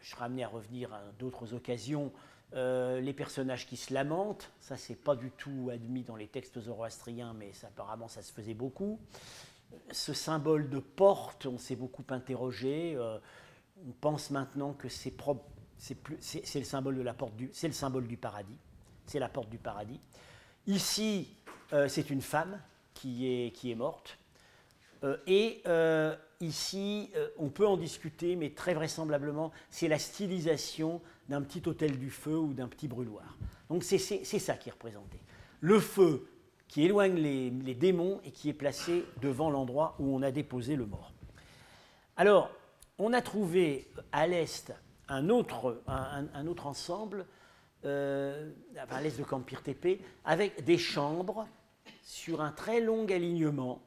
[0.00, 2.12] je serai amené à revenir à d'autres occasions,
[2.54, 6.58] euh, les personnages qui se lamentent, ça c'est pas du tout admis dans les textes
[6.58, 8.98] zoroastriens, mais apparemment ça se faisait beaucoup.
[9.90, 12.94] Ce symbole de porte, on s'est beaucoup interrogé.
[12.96, 13.18] Euh,
[13.86, 15.14] on pense maintenant que c'est
[16.08, 18.56] le symbole de la porte du, c'est le symbole du paradis.
[19.04, 20.00] C'est la porte du paradis.
[20.66, 21.36] Ici,
[21.74, 22.58] euh, c'est une femme
[22.94, 24.18] qui est, qui est morte.
[25.26, 25.62] et
[26.40, 31.98] Ici, euh, on peut en discuter, mais très vraisemblablement, c'est la stylisation d'un petit hôtel
[31.98, 33.36] du feu ou d'un petit brûloir.
[33.68, 35.18] Donc c'est ça qui est représenté.
[35.60, 36.28] Le feu
[36.68, 40.86] qui éloigne les, démons et qui est placé devant l'endroit où on a déposé le
[40.86, 41.12] mort.
[42.16, 42.50] Alors,
[42.98, 44.72] on a trouvé à l'est
[45.08, 45.82] un autre,
[46.64, 47.26] ensemble,
[47.84, 48.52] euh,
[48.90, 51.48] à l'est de Campire TP, avec des chambres
[52.02, 53.82] sur un très long alignement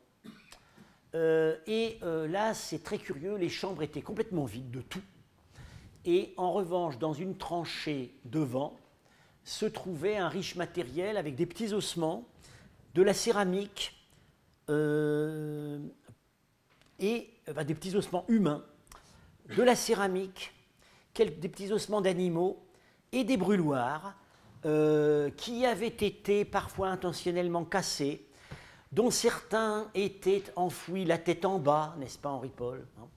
[1.14, 5.02] euh, et euh, là, c'est très curieux, les chambres étaient complètement vides de tout.
[6.06, 8.78] Et en revanche, dans une tranchée devant,
[9.44, 12.28] se trouvait un riche matériel avec des petits ossements,
[12.94, 13.94] de la céramique
[14.70, 15.80] euh,
[17.00, 17.30] et
[17.66, 18.64] des petits ossements humains,
[19.56, 20.54] de la céramique,
[21.16, 22.64] des petits ossements d'animaux
[23.12, 24.16] et des brûloirs
[24.64, 28.28] qui avaient été parfois intentionnellement cassés
[28.92, 33.08] dont certains étaient enfouis la tête en bas, n'est-ce pas Henri Paul hein,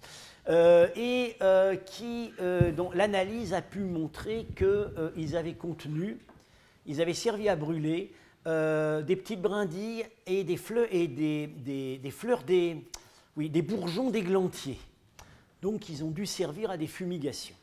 [0.49, 6.19] euh, et euh, qui, euh, dont l'analyse a pu montrer qu'ils avaient contenu,
[6.87, 8.13] ils avaient servi à brûler
[8.47, 12.77] des petites brindilles et des fleurs, et des, des, fleurs des,
[13.39, 14.79] oui, des bourgeons d'églantier.
[15.63, 17.55] Donc ils ont dû servir à des fumigations.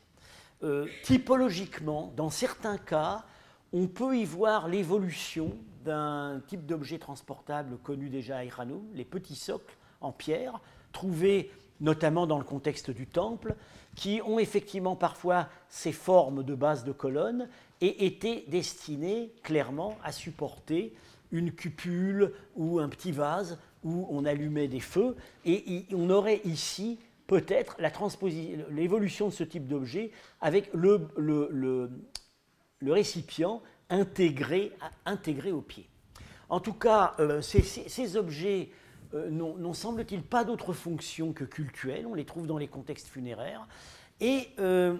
[1.04, 3.24] typologiquement, dans certains cas,
[3.72, 9.36] on peut y voir l'évolution d'un type d'objet transportable connu déjà à Iranoum, les petits
[9.36, 10.60] socles en pierre,
[10.92, 13.56] trouvés notamment dans le contexte du temple,
[13.96, 17.48] qui ont effectivement parfois ces formes de base de colonnes
[17.80, 20.94] et étaient destinés clairement à supporter
[21.32, 25.16] une cupule ou un petit vase où on allumait des feux.
[25.44, 27.76] Et on aurait ici peut-être
[28.70, 31.90] l'évolution de ce type d'objet avec le,
[32.82, 33.62] récipient
[33.92, 34.72] intégré,
[35.04, 35.86] intégré au pied.
[36.48, 38.70] En tout cas, euh, ces, objets
[39.14, 42.06] euh, n'ont, semble-t-il, pas d'autre fonction que cultuelle.
[42.06, 43.66] On les trouve dans les contextes funéraires.
[44.20, 44.96] Et euh,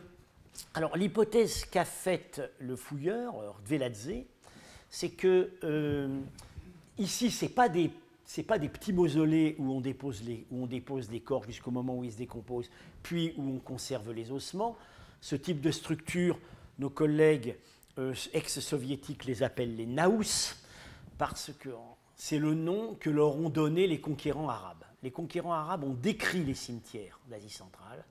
[0.74, 3.34] alors, l'hypothèse qu'a faite le fouilleur,
[3.64, 4.24] Dveladze,
[4.90, 5.51] c'est que
[6.99, 7.90] ici, ce n'est pas des
[8.47, 11.99] pas des petits mausolées où on dépose les, où on dépose les corps jusqu'au moment
[11.99, 12.70] où ils se décomposent,
[13.03, 14.76] puis où on conserve les ossements.
[15.20, 16.38] Ce type de structure,
[16.78, 17.57] nos collègues
[18.32, 20.55] ex-soviétiques les appellent les Naous,
[21.18, 21.70] parce que
[22.16, 24.84] c'est le nom que leur ont donné les conquérants arabes.
[25.03, 28.05] Les conquérants arabes ont décrit les cimetières d'Asie centrale.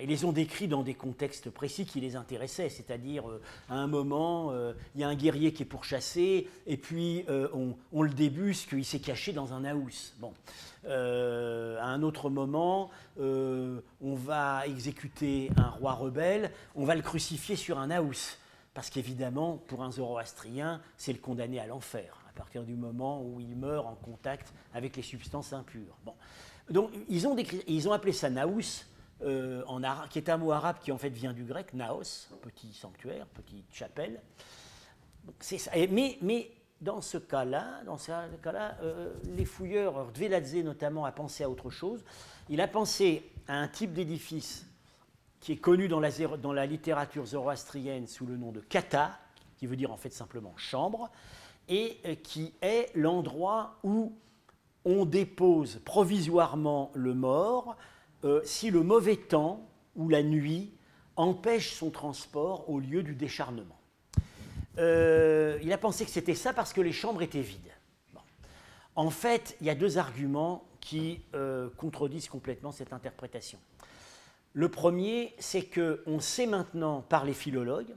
[0.00, 3.86] Ils les ont décrits dans des contextes précis qui les intéressaient, c'est-à-dire euh, à un
[3.86, 7.24] moment, euh, il y a un guerrier qui est pourchassé, et puis
[7.92, 10.14] on, le débusque, il s'est caché dans un naous.
[10.18, 10.32] Bon.
[10.86, 17.78] à un autre moment, on va exécuter un roi rebelle, on va le crucifier sur
[17.78, 18.38] un naous.
[18.74, 23.40] Parce qu'évidemment, pour un zoroastrien, c'est le condamné à l'enfer, à partir du moment où
[23.40, 25.96] il meurt en contact avec les substances impures.
[26.04, 26.14] Bon.
[26.70, 28.84] Donc, ils ont, appelé ça Naous,
[29.22, 32.28] euh, en arabe, qui est un mot arabe qui en fait vient du grec, Naos,
[32.42, 34.22] petit sanctuaire, petite chapelle.
[35.90, 36.50] Mais,
[36.80, 38.12] dans ce cas-là, dans ce
[38.42, 42.04] cas-là, euh, les fouilleurs, Dveladze notamment, a pensé à autre chose.
[42.48, 44.69] Il a pensé à un type d'édifice
[45.40, 49.18] qui est connu dans la, littérature zoroastrienne sous le nom de kata,
[49.56, 51.10] qui veut dire en fait simplement chambre,
[51.68, 54.12] et euh, qui est l'endroit où
[54.84, 57.76] on dépose provisoirement le mort
[58.24, 59.66] euh, si le mauvais temps
[59.96, 60.72] ou la nuit
[61.16, 63.78] empêche son transport au lieu du décharnement.
[64.78, 67.60] Euh, il a pensé que c'était ça parce que les chambres étaient vides.
[68.96, 71.20] En fait, il y a deux arguments qui
[71.76, 73.58] contredisent complètement cette interprétation.
[74.52, 77.94] Le premier, c'est qu'on sait maintenant par les philologues,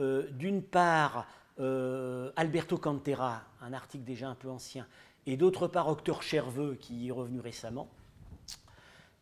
[0.00, 1.26] euh, d'une part,
[1.60, 4.86] euh, Alberto Cantera, un article déjà un peu ancien,
[5.26, 7.90] et d'autre part, Octor Cherveux, qui est revenu récemment,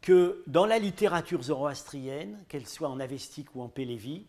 [0.00, 4.26] que dans la littérature zoroastrienne, qu'elle soit en avestique ou en pélévi,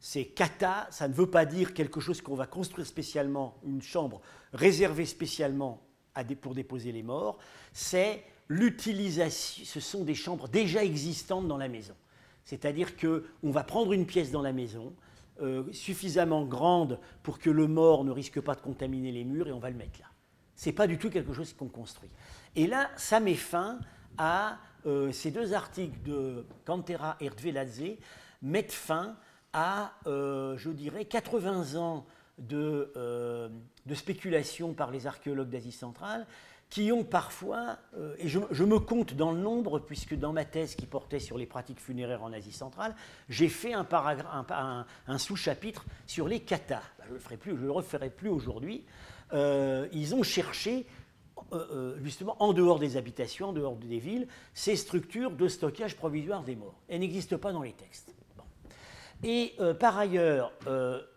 [0.00, 4.20] C'est kata, ça ne veut pas dire quelque chose qu'on va construire spécialement, une chambre
[4.52, 5.82] réservée spécialement
[6.40, 7.38] pour déposer les morts.
[7.72, 11.94] C'est l'utilisation, ce sont des chambres déjà existantes dans la maison.
[12.44, 14.94] C'est-à-dire qu'on va prendre une pièce dans la maison,
[15.42, 19.52] euh, suffisamment grande pour que le mort ne risque pas de contaminer les murs, et
[19.52, 20.06] on va le mettre là.
[20.56, 22.10] Ce n'est pas du tout quelque chose qu'on construit.
[22.56, 23.78] Et là, ça met fin
[24.16, 27.96] à euh, ces deux articles de Cantera et Erdveladze,
[28.42, 29.16] mettent fin
[29.52, 32.06] à, euh, je dirais, 80 ans
[32.38, 32.92] de,
[33.84, 36.24] de spéculation par les archéologues d'Asie centrale
[36.70, 40.74] qui ont parfois, euh, et je, me compte dans le nombre, puisque dans ma thèse
[40.74, 42.94] qui portait sur les pratiques funéraires en Asie centrale,
[43.28, 46.82] j'ai fait un, sous-chapitre sur les katas.
[46.98, 48.84] Bah, je ne le, le referai plus aujourd'hui.
[49.32, 50.86] Euh, ils ont cherché,
[51.52, 56.42] euh, justement, en dehors des habitations, en dehors des villes, ces structures de stockage provisoire
[56.42, 56.78] des morts.
[56.88, 58.14] Elles n'existent pas dans les textes.
[59.24, 60.52] Et par ailleurs,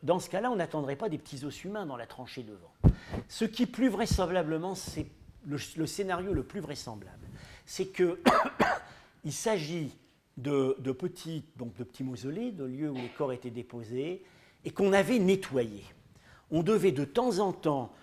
[0.02, 2.72] dans ce cas-là, on n'attendrait pas des petits os humains dans la tranchée devant.
[3.28, 5.06] Ce qui, plus vraisemblablement, c'est
[5.48, 7.28] le, scénario le plus vraisemblable,
[7.66, 8.18] c'est qu'il
[9.32, 9.92] s'agit
[10.38, 14.24] de, petits, donc de petits mausolées, de lieux où les corps étaient déposés,
[14.64, 15.86] et qu'on avait nettoyés.
[16.52, 17.94] On devait de temps en temps,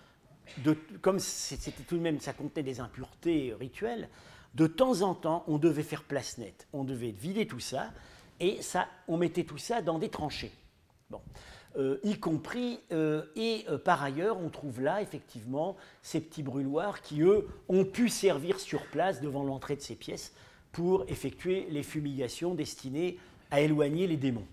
[1.01, 4.09] comme c'était tout de même, ça contenait des impuretés rituelles,
[4.55, 6.67] de temps en temps, on devait faire place nette.
[6.73, 7.91] On devait vider tout ça,
[8.39, 10.51] et ça, on mettait tout ça dans des tranchées.
[11.09, 11.21] Bon.
[11.77, 17.01] Euh, y compris, euh, et euh, par ailleurs, on trouve là effectivement ces petits brûloirs
[17.03, 20.33] qui, eux, ont pu servir sur place devant l'entrée de ces pièces
[20.71, 23.19] pour effectuer les fumigations destinées
[23.51, 24.47] à éloigner les démons.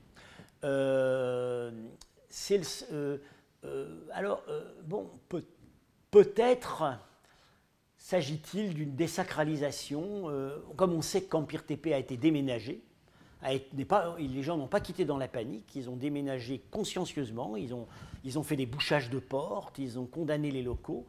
[4.12, 4.42] alors,
[6.10, 6.84] peut-être
[7.96, 10.30] s'agit-il d'une désacralisation,
[10.76, 12.82] comme on sait qu'Empire TP a été déménagé,
[13.42, 17.86] les gens n'ont pas quitté dans la panique, ils ont déménagé consciencieusement, ils ont,
[18.24, 21.06] ils ont fait des bouchages de portes, ils ont condamné les locaux.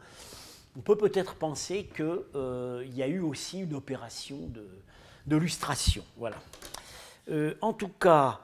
[0.78, 2.06] On peut peut-être penser qu'il
[2.36, 4.38] euh, y a eu aussi une opération
[5.26, 6.04] de, lustration.
[6.18, 6.38] Voilà.
[7.30, 8.40] Euh, en tout cas,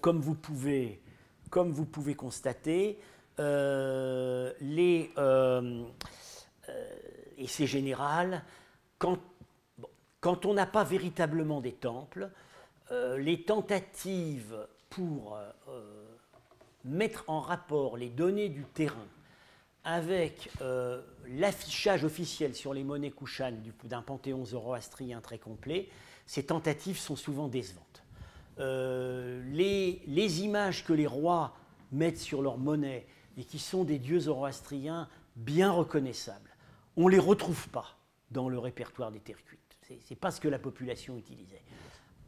[0.00, 1.00] comme vous pouvez,
[2.14, 2.98] constater,
[3.40, 5.10] euh, les,
[7.38, 8.44] et c'est général,
[8.98, 12.30] quand on n'a pas véritablement des temples,
[12.92, 14.56] euh, les tentatives
[14.90, 16.04] pour euh, euh,
[16.84, 19.08] mettre en rapport les données du terrain
[19.82, 20.50] avec
[21.28, 23.52] l'affichage officiel sur les monnaies Kushan
[23.84, 25.88] d'un panthéon zoroastrien très complet,
[26.26, 28.02] ces tentatives sont souvent décevantes.
[28.58, 31.56] Les, les, images que les rois
[31.92, 33.06] mettent sur leurs monnaies
[33.36, 36.56] et qui sont des dieux zoroastriens bien reconnaissables,
[36.96, 37.96] on ne les retrouve pas
[38.32, 39.78] dans le répertoire des terres cuites.
[39.86, 41.62] Ce n'est pas ce que la population utilisait.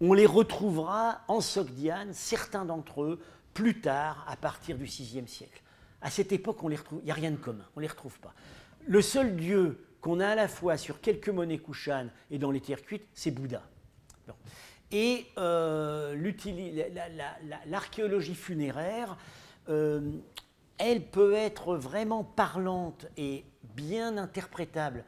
[0.00, 3.20] On les retrouvera en Sogdiane, certains d'entre eux,
[3.52, 5.62] plus tard, à partir du VIe siècle.
[6.00, 8.32] À cette époque, il n'y a rien de commun, on ne les retrouve pas.
[8.86, 12.60] Le seul dieu qu'on a à la fois sur quelques monnaies Kushan et dans les
[12.60, 13.62] terres cuites, c'est Bouddha.
[14.92, 16.16] Et euh,
[17.66, 19.16] l'archéologie funéraire,
[19.68, 20.12] euh,
[20.78, 23.44] elle peut être vraiment parlante et
[23.74, 25.04] bien interprétable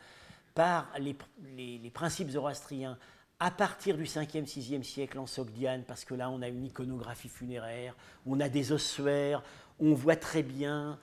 [0.54, 2.98] par les principes zoroastriens
[3.40, 7.30] à partir du 5e, 6e siècle en Sogdiane, parce que là on a une iconographie
[7.30, 9.42] funéraire, on a des ossuaires,
[9.80, 10.98] on voit très bien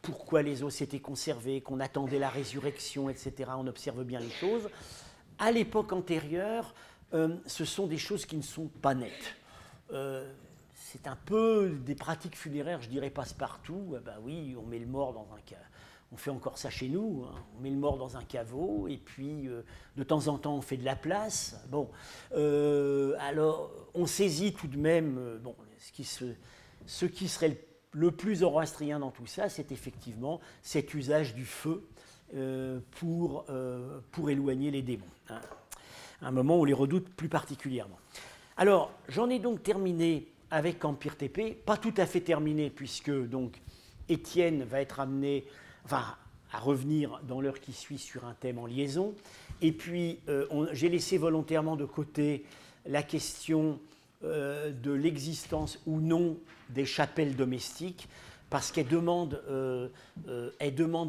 [0.00, 3.50] pourquoi les os étaient conservés, qu'on attendait la résurrection, etc.
[3.56, 4.70] On observe bien les choses.
[5.38, 6.74] À l'époque antérieure,
[7.12, 9.34] euh, ce sont des choses qui ne sont pas nettes.
[9.92, 10.32] Euh,
[10.74, 13.96] c'est un peu des pratiques funéraires, je dirais, passe-partout.
[14.04, 15.40] Ben oui, on met le mort dans un
[16.12, 17.34] on fait encore ça chez nous, hein.
[17.56, 19.62] on met le mort dans un caveau et puis euh,
[19.96, 21.56] de temps en temps on fait de la place.
[21.68, 21.88] Bon,
[22.34, 27.56] euh, alors on saisit tout de même, euh, bon, ce qui, ce qui serait
[27.92, 31.86] le, plus zoroastrien dans tout ça, c'est effectivement cet usage du feu
[32.92, 33.44] pour,
[34.12, 35.02] pour éloigner les démons.
[35.28, 35.40] Hein.
[36.22, 37.98] un moment où on les redoute plus particulièrement.
[38.56, 43.60] Alors j'en ai donc terminé avec Empire TP, pas tout à fait terminé puisque donc
[44.08, 45.44] Étienne va être amené
[45.84, 46.04] enfin,
[46.52, 49.14] à revenir dans l'heure qui suit sur un thème en liaison.
[49.62, 52.44] Et puis, euh, j'ai laissé volontairement de côté
[52.86, 53.78] la question
[54.24, 56.38] euh, de l'existence ou non
[56.70, 58.08] des chapelles domestiques,
[58.48, 59.88] parce qu'elle demande, euh,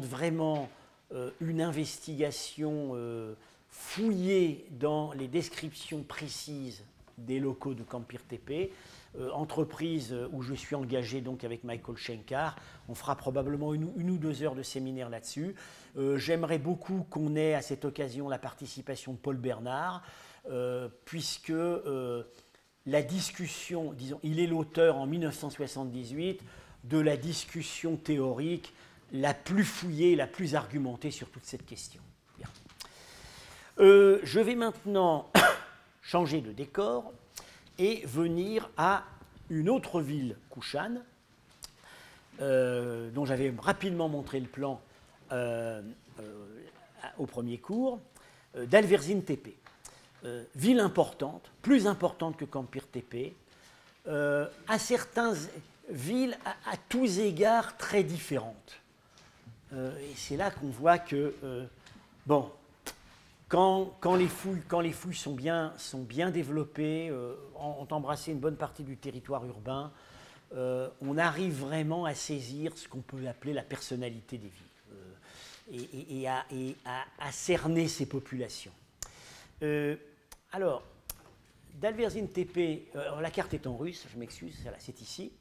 [0.00, 0.68] vraiment
[1.40, 2.96] une investigation
[3.68, 6.84] fouillée dans les descriptions précises
[7.18, 8.70] des locaux de Campir TP.
[9.18, 12.56] Euh, entreprise où je suis engagé donc avec Michael Schenkar.
[12.88, 15.54] On fera probablement une, ou deux heures de séminaire là-dessus.
[15.98, 20.02] Euh, j'aimerais beaucoup qu'on ait à cette occasion la participation de Paul Bernard,
[20.50, 21.52] euh, puisque
[22.86, 26.40] la discussion, disons, il est l'auteur en 1978
[26.84, 28.72] de la discussion théorique
[29.12, 32.00] la plus fouillée, la plus argumentée sur toute cette question.
[33.78, 35.30] Je vais maintenant
[36.02, 37.12] changer de décor
[37.82, 39.04] et venir à
[39.50, 41.02] une autre ville, Kushan,
[42.40, 44.80] euh, dont j'avais rapidement montré le plan
[45.32, 45.82] euh,
[47.18, 47.98] au premier cours,
[48.54, 49.48] d'Alverzin Tepe.
[50.54, 53.34] ville importante, plus importante que Campir Tepe,
[54.06, 55.36] à certaines
[55.88, 58.82] villes à tous égards très différentes.
[59.74, 61.64] Euh, et c'est là qu'on voit que, euh,
[62.26, 62.50] bon,
[63.52, 69.92] quand, les fouilles, sont bien, développées, euh, ont, embrassé une bonne partie du territoire urbain,
[71.00, 76.44] on arrive vraiment à saisir ce qu'on peut appeler la personnalité des villes et, à,
[77.30, 78.72] cerner ces populations.
[80.52, 80.82] alors,
[81.74, 82.88] Dalverzin TP,
[83.20, 85.32] la carte est en russe, je m'excuse, c'est ici.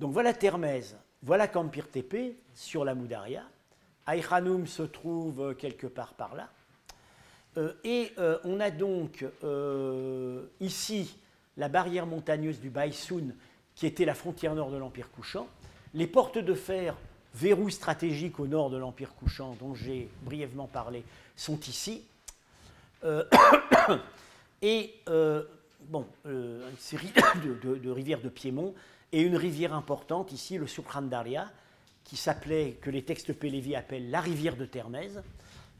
[0.00, 0.82] Donc voilà Termez,
[1.22, 3.44] voilà Campir Tepe sur la Moudaria.
[4.06, 6.50] Aïchanoum se trouve euh, quelque part par là.
[7.56, 9.24] Euh, et euh, on a donc
[10.60, 11.16] ici
[11.56, 13.34] la barrière montagneuse du Baïsoun,
[13.74, 15.46] qui était la frontière nord de l'Empire couchant.
[15.94, 16.96] Les portes de fer,
[17.34, 21.04] verrou stratégique au nord de l'Empire couchant, dont j'ai brièvement parlé,
[21.36, 22.02] sont ici.
[24.62, 27.12] et bon, une série
[27.62, 28.74] de, rivières de Piémont
[29.12, 31.50] et une rivière importante ici, le Suprandaria,
[32.04, 35.22] qui s'appelait, que les textes Pélévi appellent la rivière de Termèse,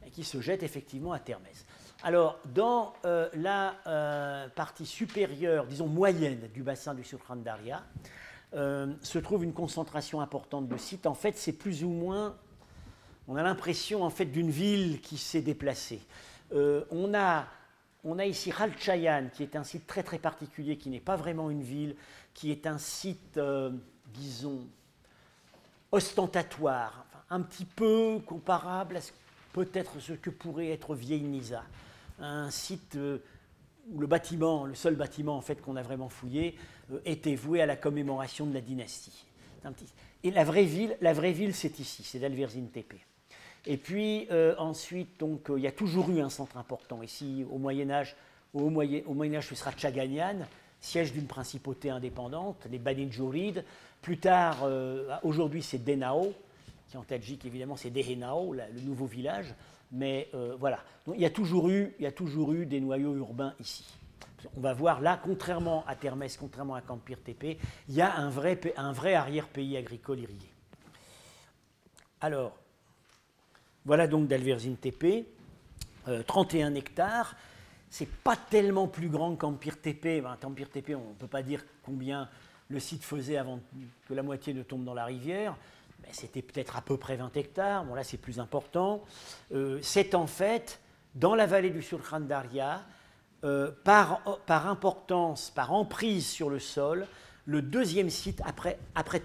[0.05, 1.65] et qui se jette effectivement à Termèse.
[2.03, 7.83] Alors, dans euh, la euh, partie supérieure, disons moyenne du bassin du Suprandaria,
[8.53, 11.07] euh, se trouve une concentration importante de sites.
[11.07, 12.35] En fait, c'est plus ou moins,
[13.27, 16.01] on a l'impression en fait d'une ville qui s'est déplacée.
[16.51, 17.47] on a
[18.03, 21.49] on a ici Ralchayan, qui est un site très très particulier, qui n'est pas vraiment
[21.49, 21.95] une ville,
[22.33, 23.71] qui est un site, euh,
[24.13, 24.67] disons,
[25.91, 29.01] ostentatoire, un petit peu comparable à
[29.53, 31.63] peut-être ce que pourrait être Vieille Nisa.
[32.19, 33.19] Un site euh,
[33.91, 36.55] où le bâtiment, le seul bâtiment en fait qu'on a vraiment fouillé,
[36.91, 39.25] euh, était voué à la commémoration de la dynastie.
[40.23, 42.95] Et la vraie ville, la vraie ville c'est ici, c'est d'Alverzin Tepe.
[43.65, 47.01] Et puis euh, ensuite, donc, il y a toujours eu un centre important.
[47.01, 48.15] Ici, au Moyen Âge,
[48.53, 50.39] au Moyen, Âge, ce sera Chaganian,
[50.81, 53.63] siège d'une principauté indépendante, les Bani Djorid.
[54.01, 54.67] Plus tard,
[55.23, 56.33] aujourd'hui, c'est Denao,
[56.97, 59.53] en Tadjik, évidemment, c'est Dehenao, le nouveau village.
[59.91, 60.29] Mais
[60.59, 63.53] voilà, Donc, il, y a toujours eu, il y a toujours eu des noyaux urbains
[63.59, 63.85] ici.
[64.57, 68.29] On va voir là, contrairement à Termès, contrairement à Campir Tepe, il y a un
[68.29, 70.47] vrai, un vrai arrière-pays agricole irrigué.
[72.21, 72.57] Alors,
[73.85, 75.25] voilà donc d'Alverzin TP,
[76.25, 77.35] 31 hectares.
[77.89, 80.21] C'est pas tellement plus grand qu'Empire TP.
[80.21, 82.29] Ben, Empire TP, on ne peut pas dire combien
[82.69, 83.59] le site faisait avant
[84.07, 85.55] que la moitié ne tombe dans la rivière.
[86.03, 87.85] Mais c'était peut-être à peu près 20 hectares.
[87.85, 89.03] Bon, là, c'est plus important.
[89.53, 90.79] Euh, c'est en fait,
[91.15, 92.83] dans la vallée du Surkhan Daria,
[93.43, 97.07] euh, par, par, importance, par emprise sur le sol,
[97.45, 99.21] le deuxième site après, après.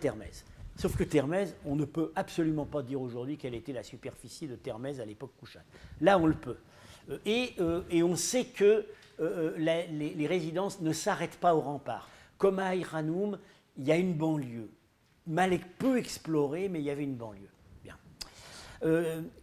[0.76, 4.54] Sauf que Termez, on ne peut absolument pas dire aujourd'hui quelle était la superficie de
[4.54, 5.64] Termez à l'époque Couchane.
[6.00, 6.56] Là, on le peut.
[7.10, 7.18] Euh,
[7.60, 8.86] euh, et, on sait que
[9.20, 12.08] euh, les, résidences ne s'arrêtent pas au rempart.
[12.36, 13.38] Comme à Iranoum,
[13.76, 14.70] il y a une banlieue.
[15.28, 17.50] Mal peu explorée, mais il y avait une banlieue.
[17.84, 17.96] Bien.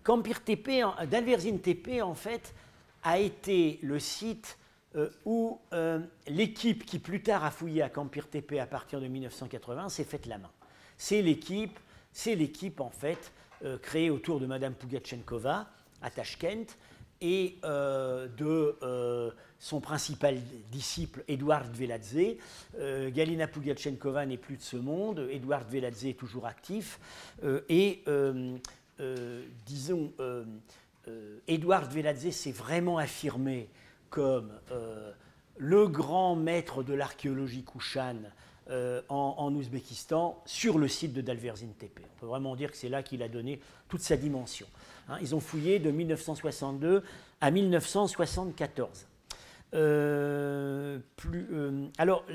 [0.04, 2.54] Campir TP, Dalverzine TP, en fait,
[3.04, 4.58] a été le site
[5.26, 5.60] où
[6.28, 10.26] l'équipe qui plus tard a fouillé à Campir TP à partir de 1980 s'est faite
[10.26, 10.52] la main.
[10.98, 11.80] C'est l'équipe,
[12.12, 13.32] c'est l'équipe en fait
[13.64, 15.68] euh, créée autour de Madame Pugachenkova
[16.02, 16.78] à Tashkent
[17.26, 20.38] et euh, de euh, son principal
[20.72, 22.38] disciple Edouard Veladze.
[22.78, 27.00] Galina Pugachenkova n'est plus de ce monde, Edouard Veladze est toujours actif
[27.70, 28.04] et
[29.66, 30.12] disons
[31.48, 33.70] Edouard Veladze s'est vraiment affirmé
[34.12, 34.52] comme
[35.58, 38.30] le grand maître de l'archéologie kouchane
[38.72, 42.00] euh, en, Ouzbékistan sur le site de Dalverzin Tepe.
[42.04, 43.60] On peut vraiment dire que c'est là qu'il a donné
[43.90, 44.66] toute sa dimension.
[45.08, 45.20] Hein.
[45.22, 47.04] ils ont fouillé de 1962
[47.42, 49.06] à 1974.
[49.76, 50.98] Euh,
[51.32, 52.26] euh, alors,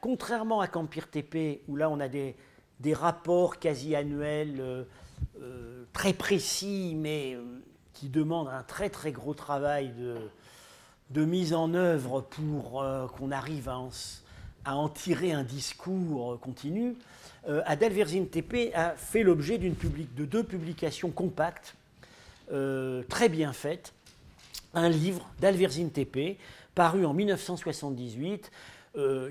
[0.00, 2.34] contrairement à Campir Tepe, où là on a des,
[2.80, 4.86] des rapports quasi annuels
[5.92, 7.38] très précis, mais
[7.92, 10.16] qui demandent un très très gros travail de,
[11.10, 12.84] de mise en œuvre pour
[13.16, 13.92] qu'on arrive à en,
[14.66, 16.96] à en tirer un discours continu,
[17.48, 19.76] euh, Adelverzin TP a fait l'objet d'une
[20.16, 21.76] de deux publications compactes,
[22.52, 23.94] euh, très bien faites.
[24.74, 26.36] Un livre d'Alverzin TP,
[26.74, 28.50] paru en 1978,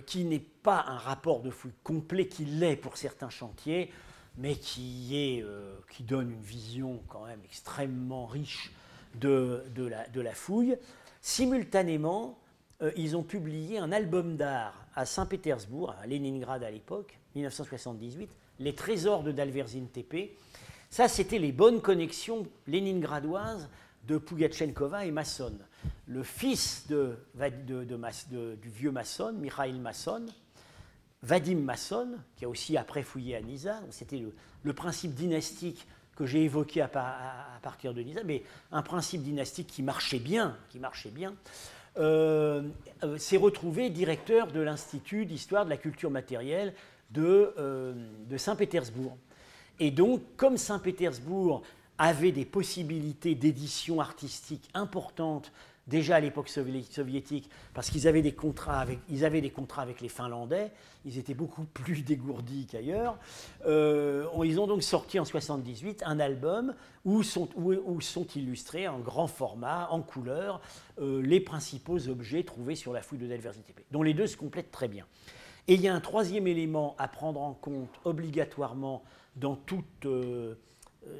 [0.06, 3.92] qui n'est pas un rapport de fouille complet, qui l'est pour certains chantiers,
[4.38, 5.44] mais qui, est,
[5.90, 8.72] qui donne une vision quand même extrêmement riche
[9.16, 10.78] de, de, la, de la, fouille.
[11.22, 12.38] Simultanément,
[12.96, 18.30] ils ont publié un album d'art à Saint-Pétersbourg, à Leningrad à l'époque, 1978,
[18.60, 20.38] Les trésors de Dalverzine TP.
[20.89, 23.70] Ça, c'était les bonnes connexions léningradoises
[24.08, 25.54] de Pugachenkova et Masson.
[26.08, 30.26] Le fils du vieux Masson, Mikhail Masson,
[31.22, 34.24] Vadim Masson, qui a aussi après fouillé à Nisa, c'était
[34.64, 36.88] le, principe dynastique que j'ai évoqué à,
[37.62, 41.36] partir de Nisa, mais un principe dynastique qui marchait bien, qui marchait bien,
[41.98, 42.62] euh,
[43.04, 46.74] euh, s'est retrouvé directeur de l'Institut d'histoire de la culture matérielle
[47.18, 47.93] euh,
[48.30, 49.16] de Saint-Pétersbourg.
[49.80, 51.62] Et donc, comme Saint-Pétersbourg
[51.98, 55.52] avait des possibilités d'édition artistique importantes
[55.88, 60.02] déjà à l'époque soviétique, parce qu'ils avaient, des contrats avec, ils avaient des contrats avec
[60.02, 60.72] les Finlandais,
[61.06, 63.18] ils étaient beaucoup plus dégourdis qu'ailleurs.
[63.68, 66.74] Euh, ils ont donc sorti en 78 un album
[67.04, 70.62] où sont, où, sont illustrés en grand format, en couleur,
[71.00, 74.72] euh, les principaux objets trouvés sur la fouille de Delversité, dont les deux se complètent
[74.72, 75.06] très bien.
[75.68, 79.04] Et il y a un troisième élément à prendre en compte obligatoirement
[79.36, 80.06] dans toute...
[80.06, 80.56] Euh,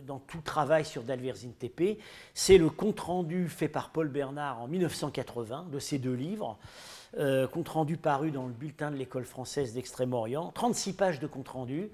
[0.06, 2.00] dans tout travail sur Dalverzine TP,
[2.34, 6.58] c'est le compte-rendu fait par Paul Bernard en 1980 de ces deux livres,
[7.18, 11.90] euh, compte-rendu paru dans le bulletin de l'école française d'Extrême-Orient, 36 pages de compte-rendu.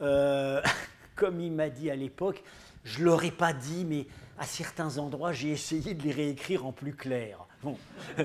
[0.00, 0.62] Euh,
[1.16, 2.42] comme il m'a dit à l'époque,
[2.84, 4.06] je ne l'aurais pas dit, mais
[4.38, 7.46] à certains endroits, j'ai essayé de les réécrire en plus clair.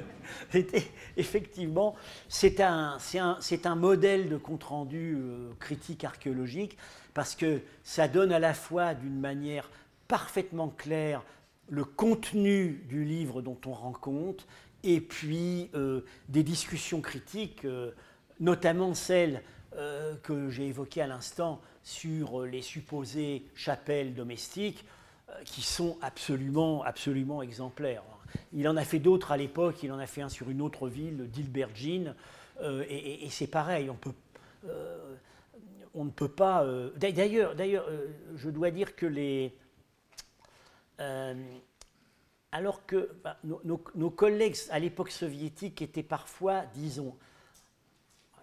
[1.17, 1.95] Effectivement,
[2.29, 2.97] c'est un,
[3.75, 5.17] modèle de compte-rendu
[5.59, 6.77] critique archéologique
[7.13, 9.69] parce que ça donne à la fois d'une manière
[10.07, 11.23] parfaitement claire
[11.67, 14.45] le contenu du livre dont on rend compte,
[14.83, 17.91] et puis euh, des discussions critiques, euh,
[18.39, 19.41] notamment celles
[19.75, 24.86] euh, que j'ai évoquées à l'instant sur les supposées chapelles domestiques,
[25.43, 28.03] qui sont absolument, absolument exemplaires.
[28.53, 30.88] Il en a fait d'autres à l'époque, il en a fait un sur une autre
[30.88, 32.15] ville, Dilbergine,
[32.63, 33.97] et, et c'est pareil, on
[35.95, 36.63] on ne peut pas.
[36.63, 39.53] Euh, d'ailleurs, d'ailleurs, euh, je dois dire que les.
[40.99, 41.33] Euh,
[42.51, 47.13] alors que bah, nos, collègues à l'époque soviétique étaient parfois, disons,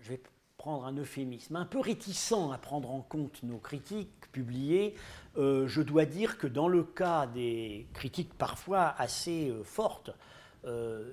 [0.02, 0.20] je vais
[0.62, 4.94] prendre un euphémisme, un peu réticents à prendre en compte nos critiques publiées,
[5.36, 10.12] je dois dire que dans le cas des critiques parfois assez fortes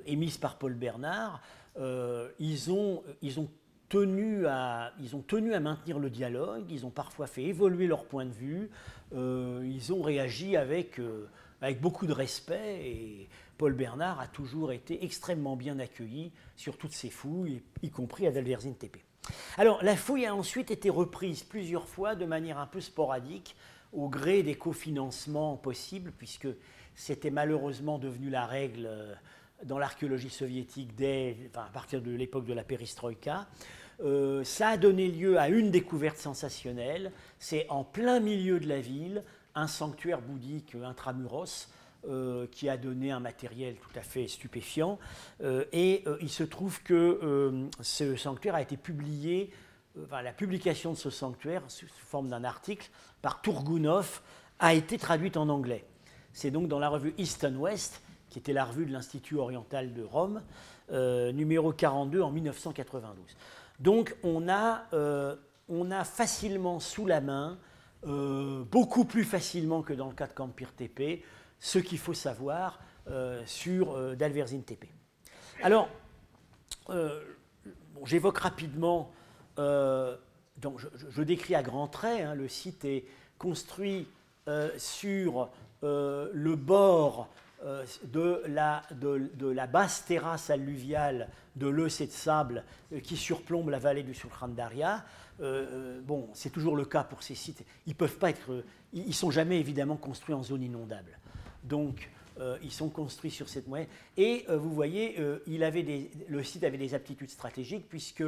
[0.06, 1.42] émises par Paul Bernard,
[1.80, 3.50] ils, ont, ils ont
[3.90, 8.06] tenu à, ils ont tenu à maintenir le dialogue, ils ont parfois fait évoluer leur
[8.06, 8.70] point de vue,
[9.16, 11.28] euh, ils ont réagi avec, euh,
[11.62, 16.94] avec beaucoup de respect et Paul Bernard a toujours été extrêmement bien accueilli sur toutes
[16.94, 19.00] ces fouilles, y compris à Dalverzine TP.
[19.58, 23.56] Alors la fouille a ensuite été reprise plusieurs fois de manière un peu sporadique
[23.94, 26.48] au gré des cofinancements possibles, puisque
[26.96, 29.14] c'était malheureusement devenu la règle euh,
[29.64, 33.48] dans l'archéologie soviétique dès, à partir de l'époque de la perestroïka.
[34.02, 37.12] Euh, ça a donné lieu à une découverte sensationnelle.
[37.40, 39.24] C'est en plein milieu de la ville,
[39.56, 41.68] un sanctuaire bouddhique intramuros
[42.08, 45.00] euh, qui a donné un matériel tout à fait stupéfiant.
[45.42, 49.52] Euh, et il se trouve que ce sanctuaire a été publié,
[50.12, 52.90] la publication de ce sanctuaire sous forme d'un article
[53.22, 54.22] par Tourgounov
[54.60, 55.86] a été traduite en anglais.
[56.32, 59.94] C'est donc dans la revue East and West, qui était la revue de l'Institut oriental
[59.94, 60.42] de Rome,
[61.34, 63.36] numéro 42 en 1992.
[63.80, 65.36] Donc on a, euh,
[65.70, 67.58] on a facilement sous la main,
[68.06, 71.24] euh, beaucoup plus facilement que dans le cas de Campir TP,
[71.60, 72.80] ce qu'il faut savoir
[73.10, 74.88] euh, sur Dalverzine TP.
[75.62, 75.90] Alors,
[78.06, 79.12] j'évoque rapidement,
[79.58, 80.80] donc
[81.10, 83.06] je, décris à grands traits, hein, le site est
[83.38, 84.08] construit
[84.78, 85.50] sur
[85.82, 87.30] le bord
[87.66, 93.18] euh, de la, de, la, basse terrasse alluviale de l'Eus et de sable euh, qui
[93.18, 95.04] surplombe la vallée du Sulkhandaria.
[95.42, 97.66] Euh, bon, c'est toujours le cas pour ces sites.
[97.86, 101.20] Ils peuvent pas être, ils sont jamais évidemment construits en zone inondable.
[101.64, 102.10] Donc,
[102.64, 103.90] ils sont construits sur cette moyenne.
[104.16, 108.24] Et vous voyez, des, le site avait des aptitudes stratégiques puisque